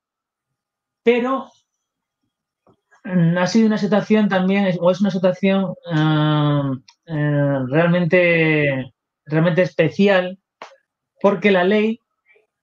[1.03, 1.51] pero
[3.03, 6.71] mm, ha sido una situación también, o es una situación ah,
[7.05, 8.93] eh, realmente,
[9.25, 10.39] realmente especial,
[11.21, 11.99] porque la ley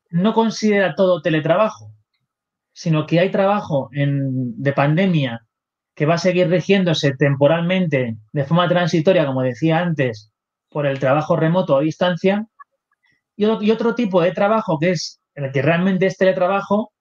[0.09, 1.93] no considera todo teletrabajo,
[2.73, 5.47] sino que hay trabajo en, de pandemia
[6.01, 10.33] que va a seguir rigiéndose temporalmente de forma transitoria, como decía antes,
[10.71, 12.47] por el trabajo remoto a distancia,
[13.37, 16.95] y otro, tipo de trabajo que es el que realmente es teletrabajo,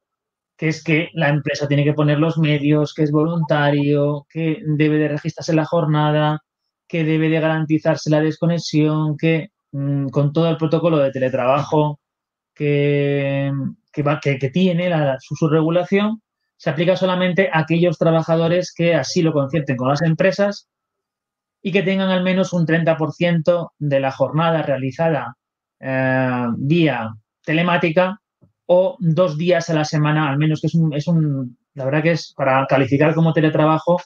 [0.58, 4.98] que es que la empresa tiene que poner los medios, que es voluntario, que debe
[4.98, 6.42] de registrarse la jornada,
[6.86, 12.02] que debe de garantizarse la desconexión, que mm, con todo el protocolo de teletrabajo
[12.54, 13.50] que,
[14.52, 16.22] tiene su, su regulación,
[16.60, 20.68] se aplica solamente a aquellos trabajadores que así lo concierten con las empresas
[21.62, 25.38] y que tengan al menos un 30% de la jornada realizada
[25.80, 27.14] eh, vía
[27.46, 28.20] telemática
[28.66, 32.04] o dos días a la semana, al menos que es un, es un, la verdad
[32.04, 34.02] que es para calificar como teletrabajo,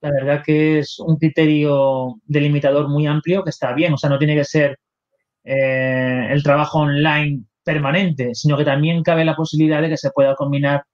[0.00, 4.18] la verdad que es un criterio delimitador muy amplio que está bien, o sea, no
[4.18, 4.78] tiene que ser
[5.44, 10.34] eh, el trabajo online permanente, sino que también cabe la posibilidad de que se pueda
[10.36, 10.84] combinar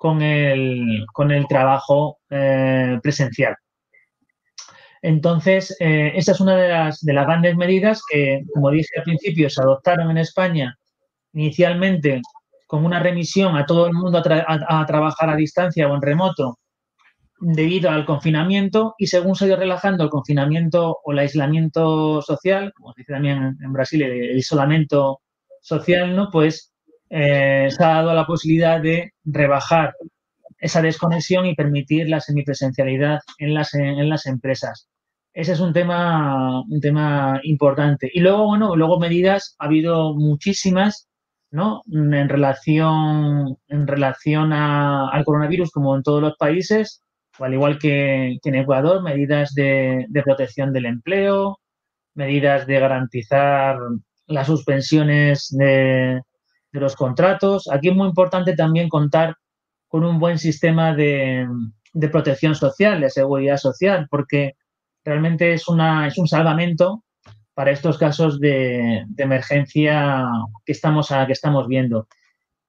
[0.00, 3.54] con el, con el trabajo eh, presencial.
[5.02, 9.02] Entonces, eh, esa es una de las, de las grandes medidas que, como dije al
[9.02, 10.74] principio, se adoptaron en España
[11.34, 12.22] inicialmente
[12.66, 16.58] con una remisión a todo el mundo a, trabajar a distancia o en remoto
[17.38, 22.94] debido al confinamiento y según se ido relajando el confinamiento o el aislamiento social, como
[22.94, 25.20] se dice también en Brasil, el, isolamiento
[25.60, 26.30] social, ¿no?
[26.32, 26.69] Pues
[27.10, 29.94] eh, se ha dado la posibilidad de rebajar
[30.58, 34.88] esa desconexión y permitir la semipresencialidad en las, en las empresas.
[35.32, 38.10] Ese es un tema, un tema importante.
[38.12, 41.08] Y luego, bueno, luego medidas, ha habido muchísimas,
[41.50, 41.82] ¿no?
[41.90, 47.02] En relación, en relación al coronavirus, como en todos los países,
[47.38, 51.58] al igual que, en Ecuador, medidas de, de, protección del empleo,
[52.14, 53.78] medidas de garantizar
[54.26, 56.20] las suspensiones de,
[56.72, 57.68] de los contratos.
[57.70, 59.36] Aquí es muy importante también contar
[59.88, 61.46] con un buen sistema de,
[61.92, 64.56] de protección social, de seguridad social, porque
[65.04, 67.04] realmente es, una, es un salvamento
[67.54, 70.26] para estos casos de, emergencia
[70.64, 72.06] que estamos, que estamos viendo.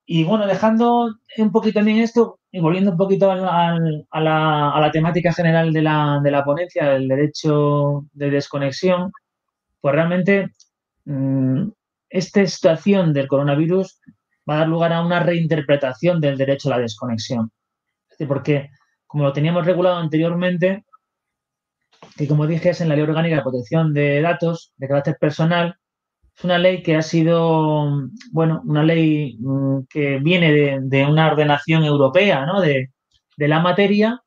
[0.06, 4.92] Y bueno, dejando un poquito también esto y volviendo un poquito a, la, a, la,
[4.92, 9.12] temática general de la, de la ponencia del derecho de desconexión,
[9.80, 10.50] pues realmente
[11.06, 11.70] mm,
[12.12, 14.00] esta situación del coronavirus
[14.50, 17.52] va a dar lugar a una reinterpretación del derecho a la desconexión.
[18.28, 18.70] porque
[19.08, 20.86] como lo teníamos regulado anteriormente,
[22.16, 25.76] que como dije es en la Ley Orgánica de Protección de Datos de carácter personal,
[26.38, 31.84] es una ley que ha sido, bueno, una ley mm, que viene de, una ordenación
[31.84, 32.62] europea, ¿no?
[32.62, 32.90] De,
[33.38, 34.22] la materia,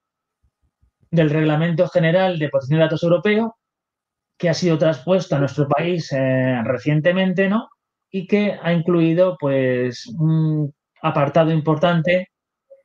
[1.10, 3.56] del Reglamento General de Protección de Datos Europeo,
[4.36, 7.68] que ha sido traspuesto a nuestro país eh, recientemente, ¿no?
[8.14, 10.72] Y que ha incluido pues un
[11.03, 12.29] apartado importante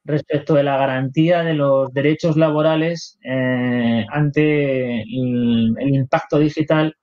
[0.03, 6.95] respecto de la garantía de los derechos laborales eh, ante el, impacto digital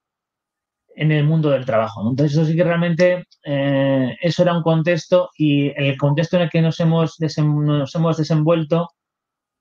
[0.97, 2.01] en el mundo del trabajo.
[2.11, 6.51] Entonces, eso sí que realmente eh, eso era un contexto y el contexto en el
[6.51, 8.89] que nos hemos, nos hemos desenvuelto,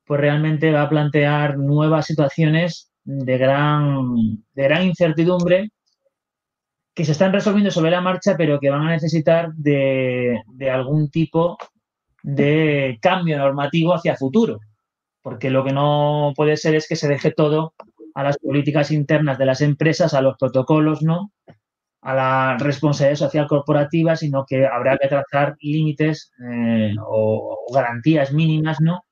[0.06, 4.16] pues realmente va a plantear nuevas situaciones de gran,
[4.56, 5.70] de gran incertidumbre
[6.96, 11.58] que se están resolviendo sobre la marcha, pero que van a necesitar de, algún tipo
[12.24, 14.60] de cambio normativo hacia futuro.
[15.22, 17.74] Porque lo que no puede ser es que se deje todo
[18.14, 21.34] a las políticas internas de las empresas, a los protocolos, ¿no?
[22.02, 28.80] A la responsabilidad social corporativa, sino que habrá que trazar límites eh, o, garantías mínimas,
[28.80, 29.04] ¿no?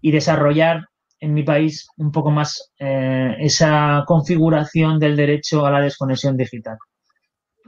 [0.00, 0.86] Y desarrollar
[1.20, 6.78] en mi país un poco más eh, esa configuración del derecho a la desconexión digital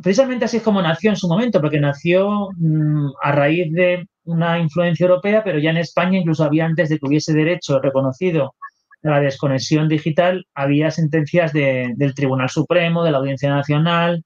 [0.03, 4.59] precisamente así es como nació en su momento, porque nació mm, a raíz de una
[4.59, 8.55] influencia europea, pero ya en España, incluso había antes de que hubiese derecho reconocido
[9.03, 14.25] a la desconexión digital, había sentencias del Tribunal Supremo, de la Audiencia Nacional,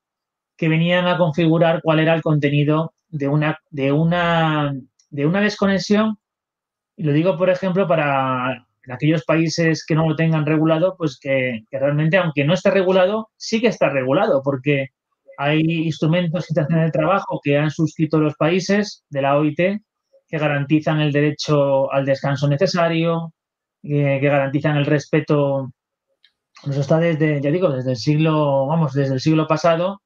[0.57, 4.75] que venían a configurar cuál era el contenido de una, de una,
[5.11, 6.17] de una desconexión.
[6.97, 11.63] Y lo digo, por ejemplo, para aquellos países que no lo tengan regulado, pues que,
[11.71, 14.89] que realmente, aunque no esté regulado, sí que está regulado, porque
[15.37, 19.59] hay instrumentos de trabajo que han suscrito los países de la OIT
[20.27, 23.33] que garantizan el derecho al descanso necesario,
[23.83, 25.71] eh, que garantizan el respeto.
[26.67, 30.01] Eso está desde, ya digo, desde el siglo, vamos, desde el siglo pasado,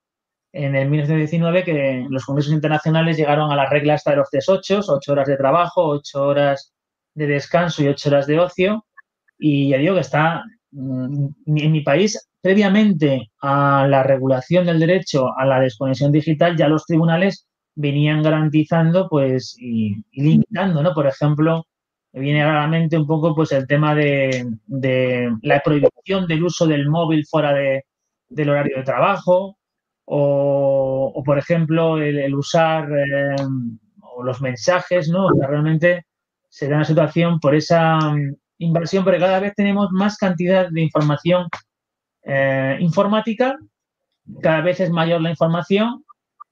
[0.53, 4.49] en el 1919, que los congresos internacionales llegaron a la regla hasta de los tres
[4.49, 6.73] ocho, ocho horas de trabajo, ocho horas
[7.15, 8.87] de descanso y ocho horas de ocio.
[9.39, 10.43] Y ya digo que está
[10.73, 11.35] en
[11.73, 17.47] mi país previamente a la regulación del derecho a la desconexión digital, ya los tribunales
[17.75, 20.95] venían garantizando pues y, limitando, ¿no?
[20.95, 21.67] Por ejemplo,
[22.13, 24.47] viene a la mente un poco pues el tema de,
[25.43, 27.85] la prohibición del uso del móvil fuera de,
[28.29, 29.59] del horario de trabajo
[30.07, 33.37] o, por ejemplo, el, usar eh,
[34.25, 35.29] los mensajes, ¿no?
[35.31, 36.07] realmente
[36.49, 37.99] se da una situación por esa
[38.59, 41.49] inversión, pero cada vez tenemos más cantidad de información
[42.25, 43.57] eh, informática,
[44.43, 46.05] cada vez es mayor la información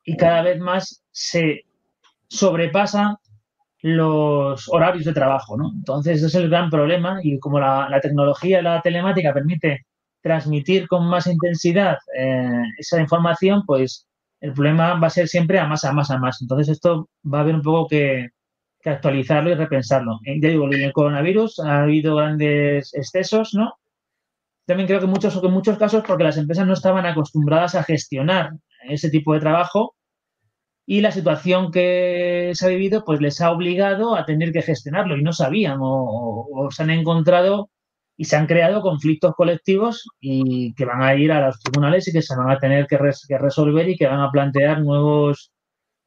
[0.05, 1.65] y cada vez más se
[2.29, 3.19] sobrepasa
[3.83, 5.71] los horarios de trabajo, ¿no?
[5.75, 9.87] Entonces, ese es el gran problema y como la, tecnología, la telemática permite
[10.23, 14.09] transmitir con más intensidad eh, esa información, pues
[14.41, 16.41] el problema va a ser siempre a más, a más, a más.
[16.41, 18.29] Entonces, esto va a haber un poco que,
[18.91, 20.19] actualizarlo y repensarlo.
[20.25, 23.75] Eh, ya digo, en el coronavirus ha habido grandes excesos, ¿no?
[24.67, 28.51] También creo que muchos, en muchos casos porque las empresas no estaban acostumbradas a gestionar
[28.89, 29.95] ese tipo de trabajo
[30.87, 35.17] y la situación que se ha vivido pues les ha obligado a tener que gestionarlo
[35.17, 37.71] y no sabían o, se han encontrado
[38.17, 42.13] y se han creado conflictos colectivos y que van a ir a los tribunales y
[42.13, 42.99] que se van a tener que,
[43.39, 45.53] resolver y que van a plantear nuevos,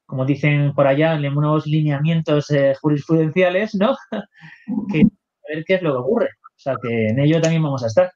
[0.09, 3.95] como dicen por allá, nuevos lineamientos eh, jurisprudenciales, ¿no?
[4.91, 6.29] que a ver qué es lo que ocurre.
[6.43, 8.11] O sea, que en ello también vamos a estar.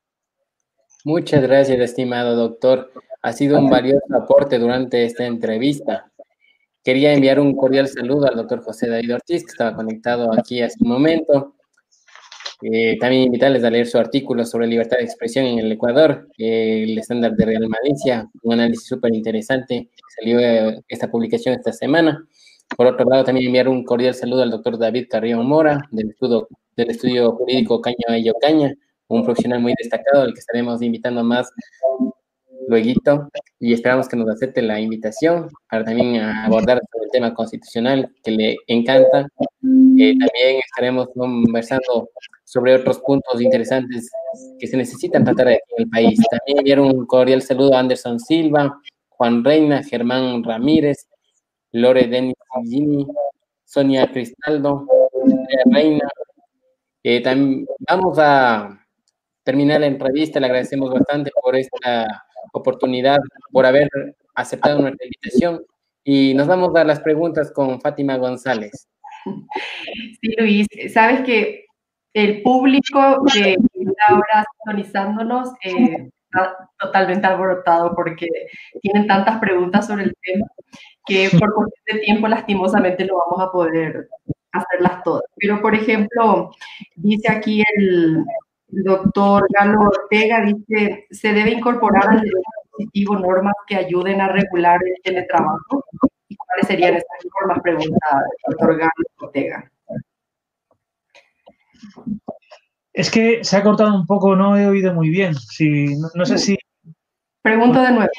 [1.05, 2.91] Muchas gracias, estimado doctor.
[3.21, 6.11] Ha sido un valioso aporte durante esta entrevista.
[6.83, 10.77] Quería enviar un cordial saludo al doctor José David Ortiz, que estaba conectado aquí hace
[10.81, 11.53] un momento.
[12.66, 16.97] Eh, también invitarles a leer su artículo sobre libertad de expresión en el Ecuador, el
[16.97, 19.89] estándar de Real Malicia, un análisis súper interesante.
[20.16, 22.26] Salió eh, esta publicación esta semana.
[22.78, 26.47] Por otro lado, también enviar un cordial saludo al doctor David Carrión Mora, del estudio,
[26.78, 28.74] del estudio jurídico Caña y Ocaña,
[29.07, 31.51] un profesional muy destacado al que estaremos invitando más
[32.68, 38.32] luego y esperamos que nos acepte la invitación para también abordar el tema constitucional que
[38.32, 39.28] le encanta.
[39.99, 42.09] Eh, también estaremos conversando
[42.43, 44.09] sobre otros puntos interesantes
[44.59, 46.19] que se necesitan tratar en el país.
[46.29, 48.79] También enviar un cordial saludo a Anderson Silva,
[49.09, 51.07] Juan Reina, Germán Ramírez,
[51.71, 52.35] Lore Denis
[52.65, 53.05] Gini,
[53.65, 54.87] Sonia Cristaldo,
[55.65, 56.07] Reina.
[57.03, 58.79] Eh, también vamos a
[59.43, 60.39] terminar la entrevista.
[60.39, 62.05] Le agradecemos bastante por esta
[62.53, 63.19] oportunidad,
[63.51, 63.89] por haber
[64.35, 65.63] aceptado nuestra invitación.
[66.03, 68.87] Y nos vamos a las preguntas con Fátima González.
[70.21, 71.65] Sí, Luis, sabes que
[72.13, 78.28] el público que está ahora sintonizándonos eh, está totalmente alborotado porque
[78.82, 80.47] tienen tantas preguntas sobre el tema
[81.05, 84.07] que por cuestión de tiempo lastimosamente no vamos a poder
[84.51, 85.24] hacerlas todas.
[85.38, 86.51] Pero, por ejemplo,
[86.95, 88.24] dice aquí el,
[88.76, 94.80] doctor Galo Ortega dice, se debe incorporar al derecho positivo normas que ayuden a regular
[94.84, 95.86] el teletrabajo.
[96.53, 97.63] ¿Y cuáles serían estas normas?
[97.63, 99.71] Pregunta el doctor Galo Ortega.
[102.93, 105.33] Es que se ha cortado un poco, no he oído muy bien.
[105.33, 106.57] Si, no, sé si...
[107.41, 108.11] Pregunto de nuevo.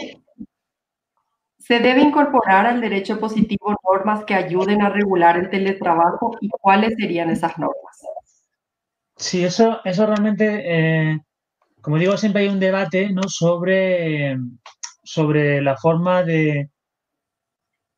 [1.58, 6.94] ¿Se debe incorporar al derecho positivo normas que ayuden a regular el teletrabajo y cuáles
[6.98, 8.02] serían esas normas?
[9.16, 11.20] Sí, eso, eso realmente, eh,
[11.80, 13.22] como digo, siempre hay un debate ¿no?
[13.28, 14.36] sobre,
[15.04, 16.68] sobre la forma de,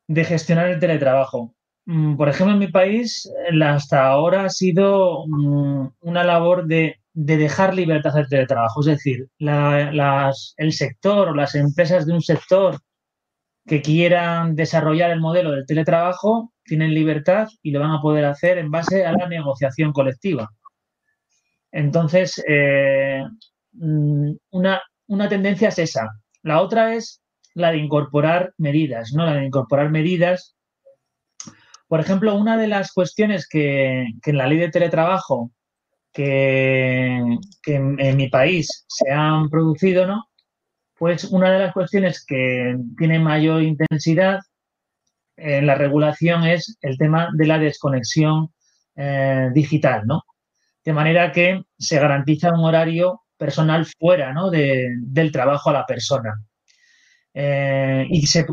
[0.07, 1.53] de gestionar el teletrabajo.
[1.85, 3.31] Mm, por ejemplo, en mi país,
[3.63, 8.81] hasta ahora ha sido mm, una labor de, dejar libertad al teletrabajo.
[8.81, 12.79] Es decir, el sector o las empresas de un sector
[13.65, 18.57] que quieran desarrollar el modelo del teletrabajo tienen libertad y lo van a poder hacer
[18.57, 20.49] en base a la negociación colectiva.
[21.71, 23.23] Entonces, eh,
[23.73, 24.81] mm, una,
[25.29, 26.09] tendencia es esa.
[26.43, 27.21] La otra es
[27.57, 29.25] la de incorporar medidas, ¿no?
[29.25, 30.55] La de incorporar medidas.
[31.87, 35.51] Por ejemplo, una de las cuestiones que, en la ley de teletrabajo
[36.13, 37.17] que,
[37.65, 40.25] en, mi país se han producido, ¿no?
[40.97, 44.39] Pues una de las cuestiones que tiene mayor intensidad
[45.37, 48.49] en la regulación es el tema de la desconexión
[48.95, 50.23] eh, digital, ¿no?
[50.87, 56.41] de manera que se garantiza un horario personal fuera del trabajo a la persona.
[57.39, 58.47] Eh, y se,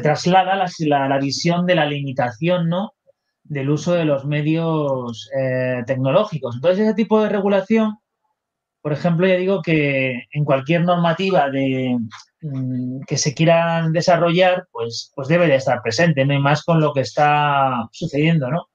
[0.00, 2.92] traslada la, visión de la limitación ¿no?
[3.42, 6.54] del uso de los medios eh, tecnológicos.
[6.54, 7.96] Entonces, ese tipo de regulación,
[8.82, 11.98] por ejemplo, ya digo que en cualquier normativa de,
[12.42, 16.80] mm, que se quieran desarrollar, pues, pues debe de estar presente, no hay más con
[16.80, 18.68] lo que está sucediendo, ¿no?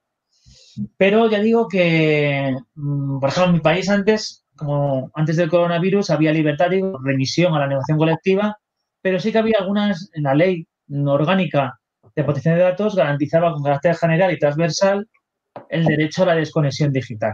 [0.97, 6.09] Pero ya digo que, mm, por ejemplo, en mi país antes, como antes del coronavirus,
[6.09, 8.57] había libertad de remisión a la negociación colectiva,
[9.03, 10.65] pero sí que había algunas en la ley
[11.05, 11.77] orgánica
[12.15, 15.07] de protección de datos garantizaba con carácter general y transversal
[15.69, 17.33] el derecho a la desconexión digital.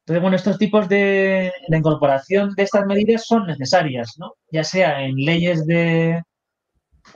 [0.00, 4.32] Entonces, bueno, estos tipos de la incorporación de estas medidas son necesarias, ¿no?
[4.50, 6.22] Ya sea en leyes de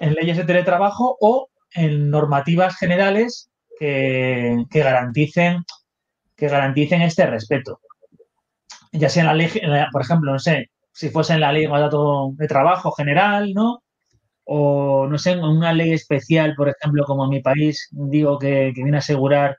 [0.00, 5.64] en leyes de teletrabajo o en normativas generales que, garanticen,
[6.36, 7.80] que garanticen este respeto.
[8.92, 9.50] Ya sea en la ley,
[9.90, 13.82] por ejemplo, no sé, si fuese en la ley de trabajo general, ¿no?
[14.44, 18.72] O, no sé, en una ley especial, por ejemplo, como en mi país, digo, que,
[18.74, 19.58] viene a asegurar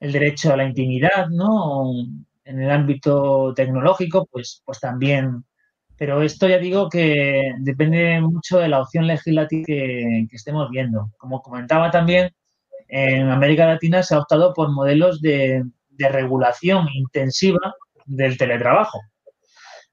[0.00, 1.84] el derecho a la intimidad, ¿no?
[2.44, 5.44] En el ámbito tecnológico, pues, pues también.
[5.96, 11.10] Pero esto ya digo que depende mucho de la opción legislativa que, estemos viendo.
[11.16, 12.30] Como comentaba también,
[12.88, 15.64] en América Latina se ha optado por modelos de,
[15.98, 17.74] regulación intensiva
[18.04, 19.00] del teletrabajo.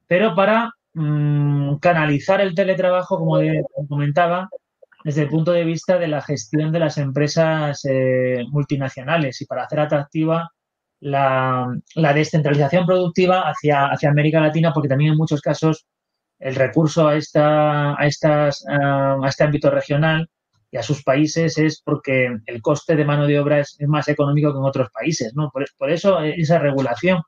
[0.07, 3.39] Pero para mm, canalizar el teletrabajo, como
[3.87, 4.49] comentaba,
[5.03, 9.63] desde el punto de vista de la gestión de las empresas eh, multinacionales y para
[9.63, 10.51] hacer atractiva
[10.99, 15.85] la, descentralización productiva hacia, hacia, América Latina, porque también en muchos casos
[16.39, 20.29] el recurso a, esta, a, estas, a este ámbito regional
[20.71, 24.51] y a sus países es porque el coste de mano de obra es, más económico
[24.51, 25.49] que en otros países, ¿no?
[25.51, 27.21] Por, por, eso esa regulación.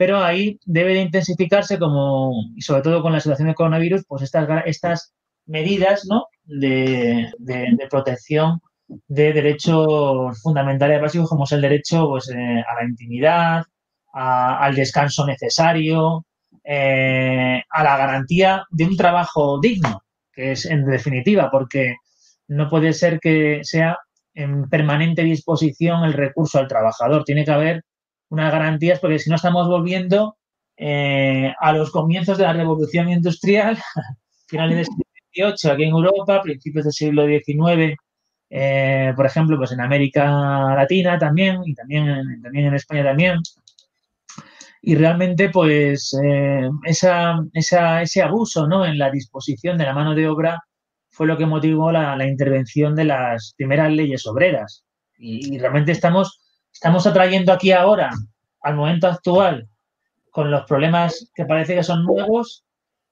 [0.00, 4.22] Pero ahí debe de intensificarse como, y sobre todo con la situación del coronavirus, pues
[4.22, 5.12] estas, estas
[5.44, 6.24] medidas ¿no?
[6.44, 7.30] de,
[7.90, 13.62] protección de derechos fundamentales básicos como es el derecho pues, eh, a la intimidad,
[14.14, 16.24] al descanso necesario,
[16.64, 21.96] eh, a la garantía de un trabajo digno, que es en definitiva, porque
[22.48, 23.98] no puede ser que sea
[24.32, 27.22] en permanente disposición el recurso al trabajador.
[27.24, 27.84] Tiene que haber
[28.30, 30.36] unas garantías porque si no estamos volviendo
[30.76, 33.78] eh, a los comienzos de la revolución industrial,
[34.46, 34.88] finales
[35.34, 37.96] del aquí en Europa, principios del siglo XIX,
[38.50, 43.38] eh, por ejemplo, pues en América Latina también y también también en España también.
[44.82, 48.86] Y realmente, pues, eh, ese abuso ¿no?
[48.86, 50.62] en la disposición de la mano de obra
[51.10, 54.84] fue lo que motivó la, intervención de las primeras leyes obreras.
[55.18, 56.40] Y, realmente estamos,
[56.72, 58.10] estamos atrayendo aquí ahora,
[58.62, 59.68] al momento actual,
[60.30, 62.64] con los problemas que parece que son nuevos,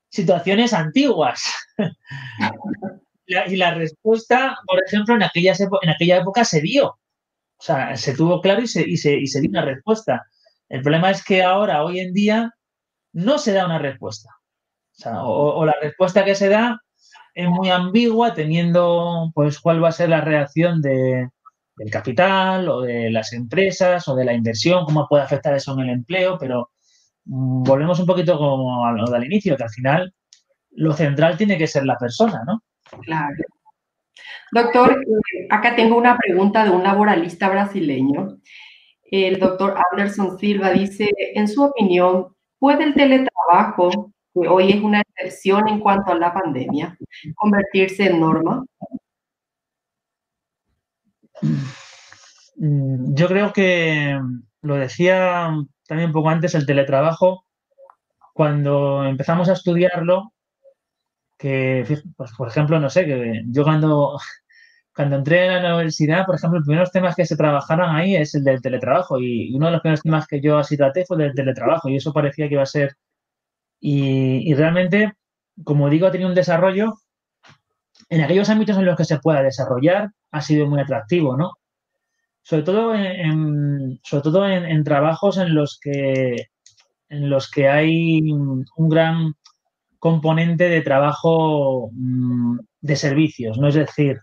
[0.09, 1.43] situaciones antiguas.
[3.27, 6.87] y la respuesta, por ejemplo, en, en aquella época se dio.
[6.89, 10.27] O sea, se tuvo claro y se, y, se, y se dio una respuesta.
[10.69, 12.55] El problema es que ahora, hoy en día,
[13.13, 14.31] no se da una respuesta.
[15.05, 16.81] O, o, la respuesta que se da
[17.35, 21.29] es muy ambigua, teniendo, pues, cuál va a ser la reacción de,
[21.79, 25.81] del capital o de las empresas o de la inversión, cómo puede afectar eso en
[25.81, 26.71] el empleo, pero
[27.29, 30.15] Mm, volvemos un poquito como a lo del inicio, que al final
[30.73, 32.63] lo central tiene que ser la persona, ¿no?
[33.03, 33.37] Claro.
[34.51, 38.39] Doctor, eh, acá tengo una pregunta de un laboralista brasileño.
[39.11, 45.03] El doctor Anderson Silva dice, en su opinión, ¿puede el teletrabajo, que hoy es una
[45.03, 46.97] excepción en cuanto a la pandemia,
[47.35, 48.65] convertirse en norma?
[51.43, 54.19] Mm, yo creo que
[54.63, 55.51] lo decía
[55.87, 57.45] también un poco antes el teletrabajo,
[58.35, 60.33] cuando empezamos a estudiarlo,
[61.39, 61.85] que,
[62.17, 64.19] pues, por ejemplo, no sé, que yo cuando,
[64.95, 68.35] cuando entré a la universidad, por ejemplo, los primeros temas que se trabajaron ahí es
[68.35, 71.23] el del teletrabajo y uno de los primeros temas que yo así traté fue el
[71.25, 72.97] del teletrabajo y eso parecía que iba a ser...
[73.81, 75.13] Y, y realmente,
[75.65, 76.95] como digo, ha tenido un desarrollo
[78.09, 81.53] en aquellos ámbitos en los que se pueda desarrollar, ha sido muy atractivo, ¿no?
[82.43, 86.47] sobre todo en, sobre todo en, trabajos en los que
[87.11, 89.35] en los que hay un gran
[89.99, 93.69] componente de trabajo mm, de servicios, ¿no?
[93.69, 94.19] Es decir,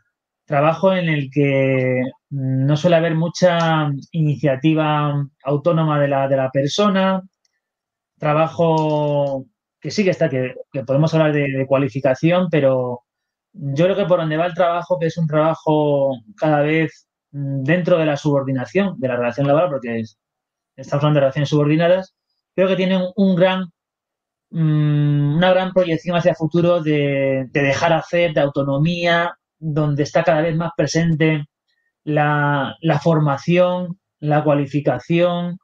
[0.46, 7.22] trabajo en el que no suele haber mucha iniciativa autónoma de la, de la persona,
[8.18, 9.46] trabajo
[9.80, 13.05] que sí que está, que, podemos hablar de, de, cualificación, pero
[13.56, 17.64] yo creo que por donde va el trabajo, que es un trabajo cada vez Mm,
[17.64, 20.04] dentro de la subordinación de la relación laboral, porque
[20.78, 22.16] estamos hablando de relaciones subordinadas,
[22.56, 23.66] creo que tienen un gran,
[24.52, 30.42] mm, una gran proyección hacia el futuro de, dejar hacer, de autonomía, donde está cada
[30.42, 31.46] vez más presente
[32.06, 35.58] la, formación, la cualificación,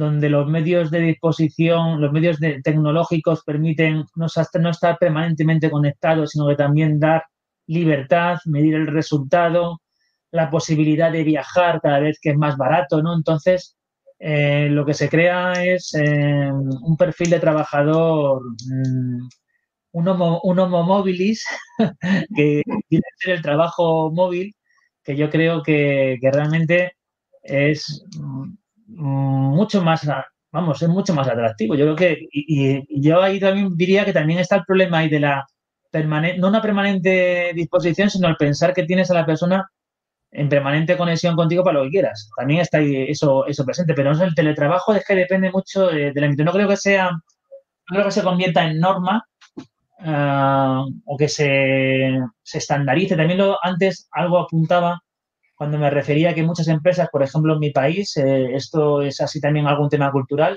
[0.00, 6.56] donde los medios de disposición, los medios tecnológicos permiten no, estar permanentemente conectados, sino que
[6.56, 7.24] también dar
[7.66, 9.82] libertad, medir el resultado,
[10.32, 13.14] la posibilidad de viajar cada vez que es más barato, ¿no?
[13.14, 13.76] Entonces,
[14.18, 19.28] eh, lo que se crea es eh, un perfil de trabajador, mm,
[19.92, 21.44] un, homo, un mobilis,
[22.36, 24.54] que tiene que ser el trabajo móvil,
[25.04, 26.92] que yo creo que, realmente
[27.42, 28.54] es mm,
[28.96, 30.06] mucho más,
[30.52, 31.74] vamos, es mucho más atractivo.
[31.74, 35.20] Yo creo que, y, yo ahí también diría que también está el problema ahí de
[35.20, 35.46] la
[35.90, 39.68] permanente, no una permanente disposición, sino el pensar que tienes a la persona
[40.32, 42.30] en permanente conexión contigo para lo que quieras.
[42.36, 46.44] También está ahí eso, eso presente, pero el teletrabajo es que depende mucho del ámbito.
[46.44, 47.20] No creo que sea, no
[47.88, 49.24] creo que se convierta en norma
[50.00, 53.16] ah, o que se, se, estandarice.
[53.16, 55.02] También lo, antes algo apuntaba
[55.60, 59.20] cuando me refería a que muchas empresas, por ejemplo, en mi país, eh, esto es
[59.20, 60.56] así también algún tema cultural,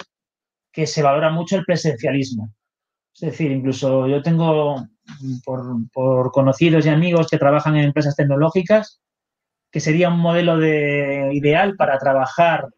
[0.71, 2.53] que se valora mucho el presencialismo.
[3.13, 9.01] Es decir, incluso yo tengo mm, por, conocidos y amigos que trabajan en empresas tecnológicas,
[9.69, 12.69] que sería un modelo de, ideal para trabajar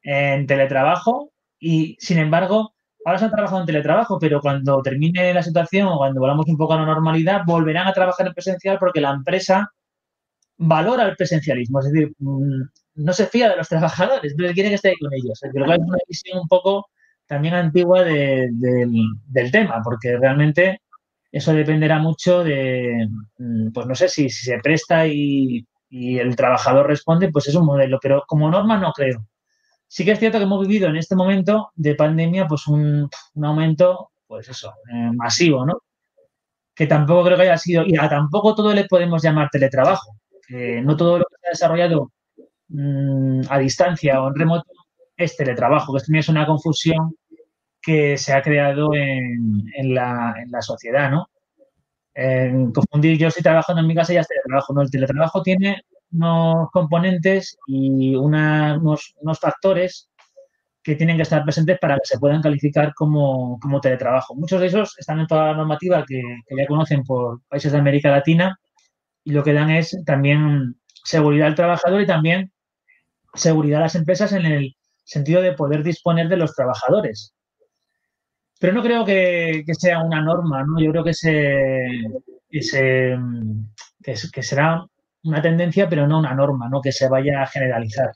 [0.00, 2.72] en teletrabajo y, sin embargo,
[3.04, 6.56] ahora se han trabajado en teletrabajo, pero cuando termine la situación o cuando volvamos un
[6.56, 9.70] poco a la normalidad, volverán a trabajar en presencial porque la empresa
[10.58, 12.62] valora el presencialismo, es decir, mm,
[12.96, 15.38] no se fía de los trabajadores, no quiere que esté ahí con ellos.
[15.40, 16.86] Creo que es una visión un poco
[17.26, 20.80] también antigua del tema, porque realmente
[21.30, 27.30] eso dependerá mucho de, mm, pues no sé, si, se presta y, el trabajador responde,
[27.32, 29.26] pues es un modelo, pero como norma no creo.
[29.88, 33.08] Sí que es cierto que hemos vivido en este momento de pandemia, pues un,
[33.42, 35.80] aumento, pues eso, eh, masivo, ¿no?
[36.74, 40.12] Que tampoco creo que haya sido, y a tampoco todo le podemos llamar teletrabajo.
[40.48, 42.12] No todo lo que se ha desarrollado
[42.68, 44.70] mm, a distancia o en remoto
[45.16, 47.14] es teletrabajo, que esto es una confusión
[47.82, 51.26] que se ha creado en, la, sociedad, ¿no?
[52.74, 54.72] confundir yo estoy trabajando en mi casa y ya es teletrabajo.
[54.72, 55.82] No, el teletrabajo tiene
[56.12, 60.08] unos componentes y unos, factores
[60.82, 64.34] que tienen que estar presentes para que se puedan calificar como, teletrabajo.
[64.34, 67.78] Muchos de esos están en toda la normativa que, que, ya conocen por países de
[67.78, 68.58] América Latina
[69.28, 72.50] y lo que dan es también seguridad al trabajador y también
[73.34, 74.74] seguridad a las empresas en el
[75.04, 77.34] sentido de poder disponer de los trabajadores.
[78.58, 80.80] Pero no creo que, sea una norma, ¿no?
[80.80, 81.90] Yo creo que, se,
[84.02, 84.86] que, será
[85.22, 86.80] una tendencia, pero no una norma, ¿no?
[86.80, 88.12] Que se vaya a generalizar.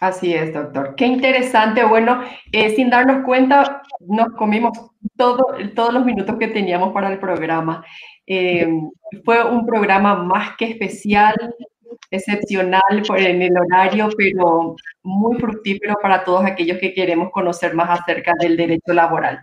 [0.00, 0.94] Así es, doctor.
[0.96, 1.84] Qué interesante.
[1.84, 2.22] Bueno,
[2.52, 4.72] eh, sin darnos cuenta, nos comimos
[5.16, 7.84] todo, todos los minutos que teníamos para el programa.
[8.26, 8.68] Eh,
[9.24, 11.34] fue un programa más que especial,
[12.10, 12.82] excepcional
[13.16, 18.56] en el horario, pero muy fructífero para todos aquellos que queremos conocer más acerca del
[18.56, 19.42] derecho laboral.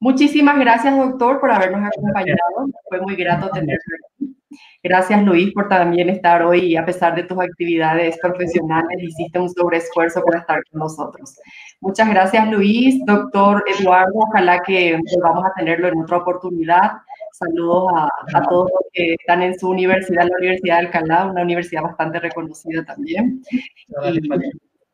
[0.00, 2.68] Muchísimas gracias, doctor, por habernos acompañado.
[2.88, 4.36] Fue muy grato tenerlo aquí.
[4.82, 10.22] Gracias, Luis, por también estar hoy, a pesar de tus actividades profesionales, hiciste un sobreesfuerzo
[10.22, 11.36] para estar con nosotros.
[11.80, 13.04] Muchas gracias, Luis.
[13.06, 16.92] Doctor Eduardo, ojalá que volvamos a tenerlo en otra oportunidad.
[17.32, 17.92] Saludos
[18.34, 22.20] a, todos los que están en su universidad, la Universidad de Alcalá, una universidad bastante
[22.20, 23.42] reconocida también.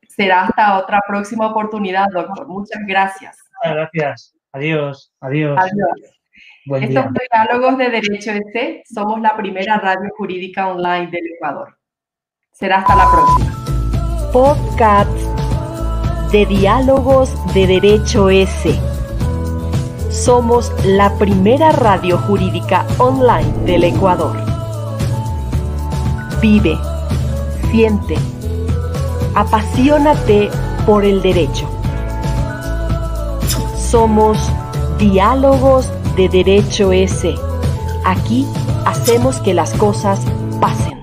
[0.08, 2.46] será hasta otra próxima oportunidad, doctor.
[2.46, 3.36] Muchas gracias.
[3.62, 4.34] Gracias.
[4.52, 5.12] Adiós.
[5.20, 5.58] Adiós.
[5.58, 6.17] Adiós.
[6.76, 11.76] Estos diálogos de Derecho EC somos la primera radio jurídica online del Ecuador.
[12.52, 14.30] Será hasta la próxima.
[14.32, 15.10] Podcast
[16.32, 18.78] de Diálogos de Derecho S
[20.10, 24.36] somos la primera radio jurídica online del Ecuador.
[26.40, 26.76] Vive,
[27.70, 28.16] siente,
[29.34, 30.50] apasionate
[30.84, 31.68] por el derecho.
[33.78, 34.38] Somos
[34.98, 37.32] Diálogos de Derecho S.
[38.04, 38.44] Aquí
[38.84, 40.20] hacemos que las cosas
[40.60, 40.97] pasen.